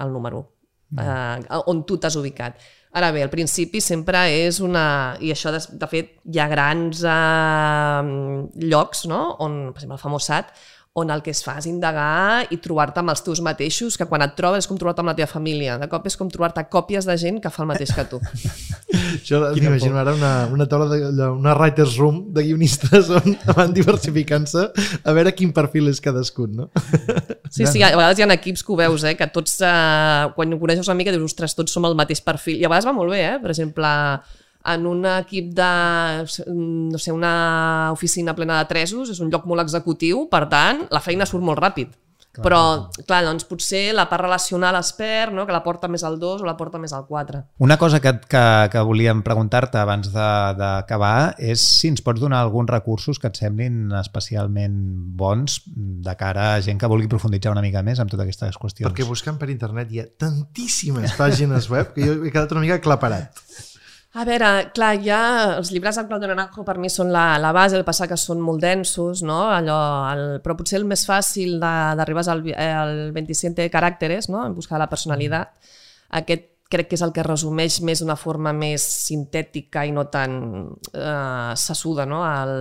[0.00, 0.48] el número 1,
[0.96, 1.44] mm.
[1.44, 2.56] eh, on tu t'has ubicat.
[2.96, 5.16] Ara bé, al principi sempre és una...
[5.22, 9.20] I això, de, de fet, hi ha grans eh, llocs, no?
[9.44, 10.50] on, per exemple, el famós SAT,
[11.00, 14.24] on el que es fa és indagar i trobar-te amb els teus mateixos, que quan
[14.24, 15.78] et trobes és com trobar-te amb la teva família.
[15.80, 18.20] De cop és com trobar-te còpies de gent que fa el mateix que tu.
[19.20, 24.66] Això m'imagino ara una, una taula, de, una writer's room de guionistes on van diversificant-se
[25.02, 26.70] a veure quin perfil és cadascun, no?
[27.50, 30.54] Sí, sí, a vegades hi ha equips que ho veus, eh, que tots, eh, quan
[30.54, 32.60] ho coneixes una mica, dius, ostres, tots som el mateix perfil.
[32.60, 33.40] I a vegades va molt bé, eh?
[33.42, 33.90] Per exemple,
[34.64, 35.70] en un equip de,
[36.52, 41.02] no sé, una oficina plena de tresos, és un lloc molt executiu, per tant, la
[41.04, 41.96] feina surt molt ràpid.
[42.30, 42.44] Clar.
[42.44, 42.58] Però,
[43.08, 45.42] clar, doncs potser la part relacional es perd, no?
[45.48, 47.40] que la porta més al 2 o la porta més al 4.
[47.66, 52.70] Una cosa que, que, que volíem preguntar-te abans d'acabar és si ens pots donar alguns
[52.70, 54.76] recursos que et semblin especialment
[55.18, 58.86] bons de cara a gent que vulgui profunditzar una mica més amb totes aquestes qüestions.
[58.86, 62.78] Perquè buscant per internet hi ha tantíssimes pàgines web que jo he quedat una mica
[62.84, 63.42] claparat.
[64.10, 65.18] A veure, clar, ja
[65.54, 68.40] els llibres de Claudio Naranjo per mi són la, la base, el passar que són
[68.42, 69.44] molt densos, no?
[69.54, 69.76] Allò,
[70.10, 74.42] el, però potser el més fàcil d'arribar al, al 27 caràcteres, no?
[74.42, 75.52] en buscar la personalitat,
[76.18, 80.34] aquest crec que és el que resumeix més d'una forma més sintètica i no tan
[80.90, 82.24] eh, sassuda no?
[82.26, 82.54] el,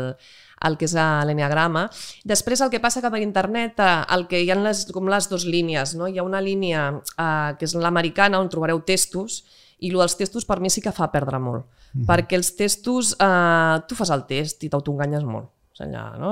[0.69, 1.87] el que és l'enneagrama.
[2.29, 5.29] Després el que passa que per internet eh, el que hi ha les, com les
[5.33, 6.09] dues línies, no?
[6.09, 9.41] hi ha una línia eh, que és l'americana on trobareu textos
[9.79, 12.05] i el dels testos per mi sí que fa perdre molt, mm -hmm.
[12.07, 15.49] perquè els testos, eh, tu fas el test i t'autoenganyes molt
[15.83, 16.31] allà, no?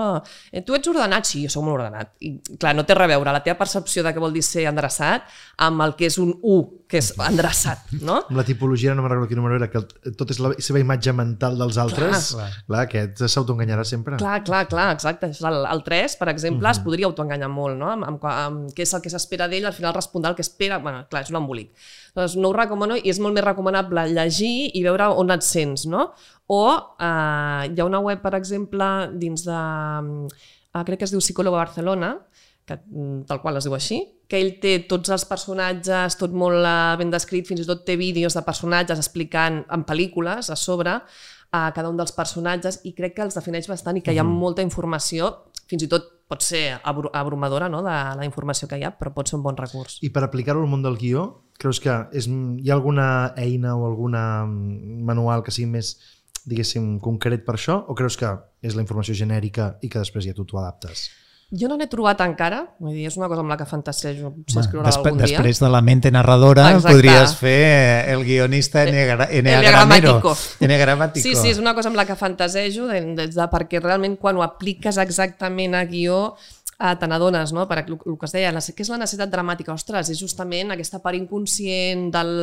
[0.52, 1.28] Eh, tu ets ordenat?
[1.30, 2.14] Sí, jo sóc molt ordenat.
[2.26, 5.28] I, clar, no té a veure la teva percepció de què vol dir ser endreçat
[5.68, 8.22] amb el que és un U, que és endreçat, no?
[8.30, 9.82] Amb la tipologia, no me'n recordo quin número era, que
[10.18, 12.32] tot és la seva imatge mental dels altres.
[12.38, 14.20] Clar, clar aquest s'autoenganyarà sempre.
[14.22, 15.32] Clar, clar, clar, exacte.
[15.36, 16.78] El, el 3, per exemple, uh -huh.
[16.78, 17.92] es podria autoenganyar molt, no?
[17.92, 20.80] Amb, amb, amb què és el que s'espera d'ell, al final respondrà el que espera.
[20.80, 21.72] bueno, clar, és un embolic.
[22.16, 25.86] Doncs no ho recomano i és molt més recomanable llegir i veure on et sents,
[25.86, 26.14] no?
[26.48, 26.64] O
[27.00, 28.88] eh, hi ha una web, per exemple,
[29.20, 29.62] dins de...
[30.74, 32.14] Eh, crec que es diu Psicòloga Barcelona,
[32.68, 36.60] que, mm, tal qual es diu així, que ell té tots els personatges, tot molt
[36.60, 41.00] eh, ben descrit, fins i tot té vídeos de personatges explicant en pel·lícules a sobre
[41.52, 44.28] a cada un dels personatges i crec que els defineix bastant i que hi ha
[44.28, 45.32] molta informació,
[45.68, 49.30] fins i tot pot ser abrumadora no, de la informació que hi ha, però pot
[49.30, 50.02] ser un bon recurs.
[50.04, 51.24] I per aplicar-ho al món del guió,
[51.58, 53.08] creus que és, hi ha alguna
[53.40, 55.96] eina o alguna manual que sigui més
[56.48, 58.32] diguéssim, concret per això o creus que
[58.64, 61.10] és la informació genèrica i que després ja tu t'ho adaptes?
[61.48, 64.66] Jo no n'he trobat encara, vull dir, és una cosa amb la que fantasejo potser
[64.66, 65.38] escriure Despe algun dia.
[65.38, 66.92] Després de la mente narradora Exacte.
[66.98, 67.62] podries fer
[68.12, 70.18] el guionista enneagramero.
[70.60, 71.24] Enneagramàtico.
[71.24, 74.36] Sí, sí, és una cosa amb la que fantasejo, de, de, de, perquè realment quan
[74.36, 76.36] ho apliques exactament a guió
[76.80, 77.68] eh, te n'adones, no?
[77.68, 79.74] per el, el que es deia, què és la necessitat dramàtica?
[79.74, 82.34] Ostres, és justament aquesta part inconscient del,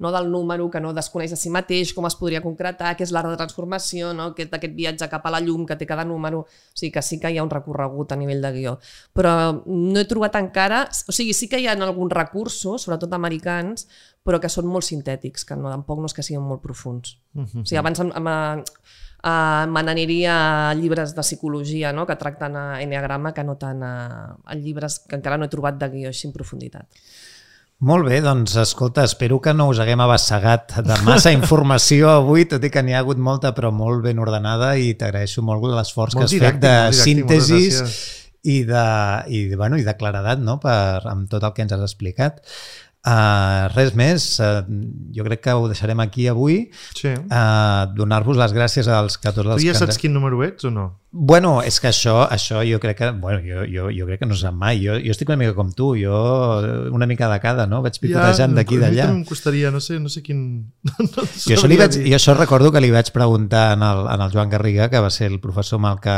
[0.00, 3.12] no, del número que no desconeix de si mateix, com es podria concretar, què és
[3.12, 4.30] l'art de transformació, no?
[4.32, 7.20] aquest, aquest viatge cap a la llum que té cada número, o sigui que sí
[7.20, 8.78] que hi ha un recorregut a nivell de guió.
[9.12, 9.34] Però
[9.66, 13.86] no he trobat encara, o sigui, sí que hi ha alguns recursos, sobretot americans,
[14.22, 17.18] però que són molt sintètics, que no, tampoc no és que siguin molt profuns.
[17.34, 17.62] Uh -huh.
[17.62, 18.64] O sigui, abans amb, amb,
[19.22, 20.34] Uh, me n'aniria
[20.70, 22.02] a llibres de psicologia no?
[22.08, 23.94] que tracten a Enneagrama que no tant a,
[24.34, 26.88] a llibres que encara no he trobat de guió així en profunditat.
[27.82, 32.62] Molt bé, doncs escolta, espero que no us haguem abassegat de massa informació avui, tot
[32.62, 36.26] i que n'hi ha hagut molta però molt ben ordenada i t'agraeixo molt l'esforç que
[36.26, 37.80] has fet de síntesis
[38.42, 38.84] i de,
[39.30, 40.58] i, bueno, i de claredat no?
[40.62, 42.42] per, amb tot el que ens has explicat.
[43.02, 44.62] Uh, res més, uh,
[45.10, 46.68] jo crec que ho deixarem aquí avui.
[46.94, 47.10] Sí.
[47.10, 49.58] Uh, Donar-vos les gràcies als que tots els...
[49.58, 50.86] Tu ja saps quin número ets o no?
[51.14, 54.36] Bueno, és que això, això jo crec que, bueno, jo, jo, jo crec que no
[54.38, 54.78] sap mai.
[54.80, 56.12] Jo, jo estic una mica com tu, jo
[56.96, 57.82] una mica de cada, no?
[57.84, 59.10] Vaig picotejant ja, d'aquí d'allà.
[59.10, 60.40] A mi em costaria, no sé, no sé quin...
[60.88, 64.00] No, no jo, això li vaig, jo això recordo que li vaig preguntar en el,
[64.14, 66.16] en el Joan Garriga, que va ser el professor amb el que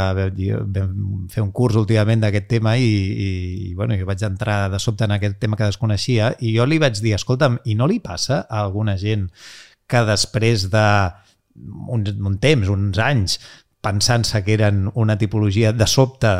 [0.78, 3.28] vam fer un curs últimament d'aquest tema i, i,
[3.66, 6.78] i bueno, jo vaig entrar de sobte en aquest tema que desconeixia i jo li
[6.78, 9.26] vaig dir, escolta'm, i no li passa a alguna gent
[9.90, 10.86] que després de
[11.54, 13.38] un, un temps, uns anys,
[13.84, 16.30] pensant-se que eren una tipologia de sobte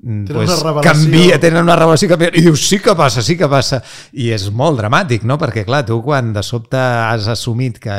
[0.00, 3.36] mm, tenen pues, una canvia, tenen una revelació canvia, i dius sí que passa, sí
[3.38, 3.82] que passa
[4.16, 5.36] i és molt dramàtic, no?
[5.40, 7.98] perquè clar, tu quan de sobte has assumit que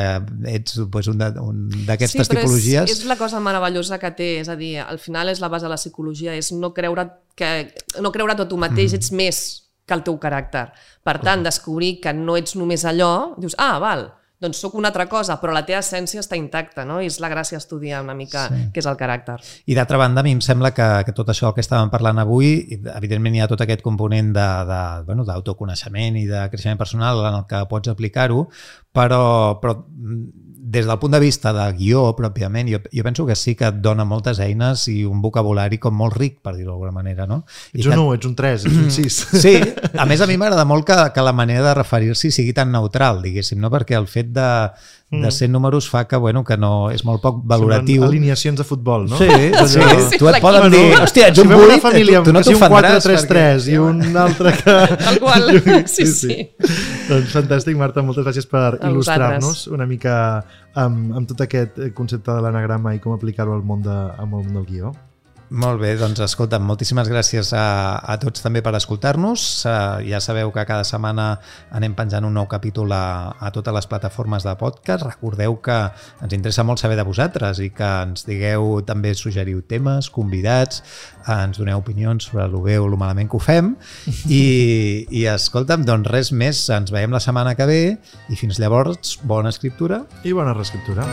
[0.54, 2.90] ets pues, un d'aquestes sí, tipologies...
[2.90, 5.68] És, és la cosa meravellosa que té, és a dir, al final és la base
[5.68, 7.70] de la psicologia, és no creure que
[8.02, 8.98] no creure tot tu mateix, mm.
[8.98, 9.42] ets més
[9.88, 10.68] que el teu caràcter.
[11.08, 14.10] Per tant, descobrir que no ets només allò, dius, ah, val,
[14.40, 17.00] doncs sóc una altra cosa, però la teva essència està intacta, no?
[17.02, 18.68] I és la gràcia estudiar una mica sí.
[18.74, 19.38] què és el caràcter.
[19.66, 22.52] I d'altra banda, a mi em sembla que, que tot això que estàvem parlant avui,
[22.94, 27.64] evidentment hi ha tot aquest component d'autoconeixement bueno, i de creixement personal en el que
[27.72, 28.46] pots aplicar-ho,
[28.94, 29.24] però,
[29.64, 29.80] però
[30.68, 33.78] des del punt de vista de guió, pròpiament, jo, jo penso que sí que et
[33.80, 37.46] dona moltes eines i un vocabulari com molt ric, per dir-ho d'alguna manera, no?
[37.72, 39.22] I Ets que, un 1, ets un 3, ets un 6.
[39.46, 39.54] Sí,
[39.96, 43.22] a més a mi m'agrada molt que, que la manera de referir-s'hi sigui tan neutral,
[43.24, 43.72] diguéssim, no?
[43.72, 44.48] perquè el fet de,
[45.24, 48.02] de ser números fa que, bueno, que no és molt poc valoratiu.
[48.02, 49.22] Semblen alineacions de futbol, no?
[49.22, 51.86] Sí, sí, Allò- tu et poden Bueno, dir, hòstia, ets si un fem una 8,
[51.88, 53.08] família tu no que sigui un t'ofendràs.
[53.08, 54.78] 4-3-3 i un altre que...
[55.06, 55.48] Tal qual.
[55.88, 56.36] Sí, sí.
[57.08, 60.18] Doncs fantàstic, Marta, moltes gràcies per il·lustrar-nos una mica
[60.84, 64.48] amb, amb tot aquest concepte de l'anagrama i com aplicar-ho al món, de, al món
[64.54, 64.94] del guió.
[65.50, 69.44] Molt bé, doncs escolta, moltíssimes gràcies a, a tots també per escoltar-nos.
[69.64, 71.38] Uh, ja sabeu que cada setmana
[71.72, 75.06] anem penjant un nou capítol a, a totes les plataformes de podcast.
[75.08, 75.78] Recordeu que
[76.26, 80.84] ens interessa molt saber de vosaltres i que ens digueu també suggeriu temes, convidats,
[81.24, 83.72] uh, ens doneu opinions sobre el bé o el malament que ho fem.
[84.28, 87.82] I, i escolta'm, doncs res més, ens veiem la setmana que ve
[88.28, 90.04] i fins llavors, bona escriptura.
[90.28, 91.08] I bona reescriptura.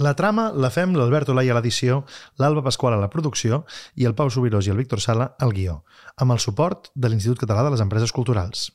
[0.00, 1.98] La trama la fem l'Albert Olai a l'edició,
[2.40, 3.58] l'Alba Pasqual a la producció
[4.00, 5.82] i el Pau Subirós i el Víctor Sala al guió,
[6.16, 8.70] amb el suport de l'Institut Català de les Empreses Culturals.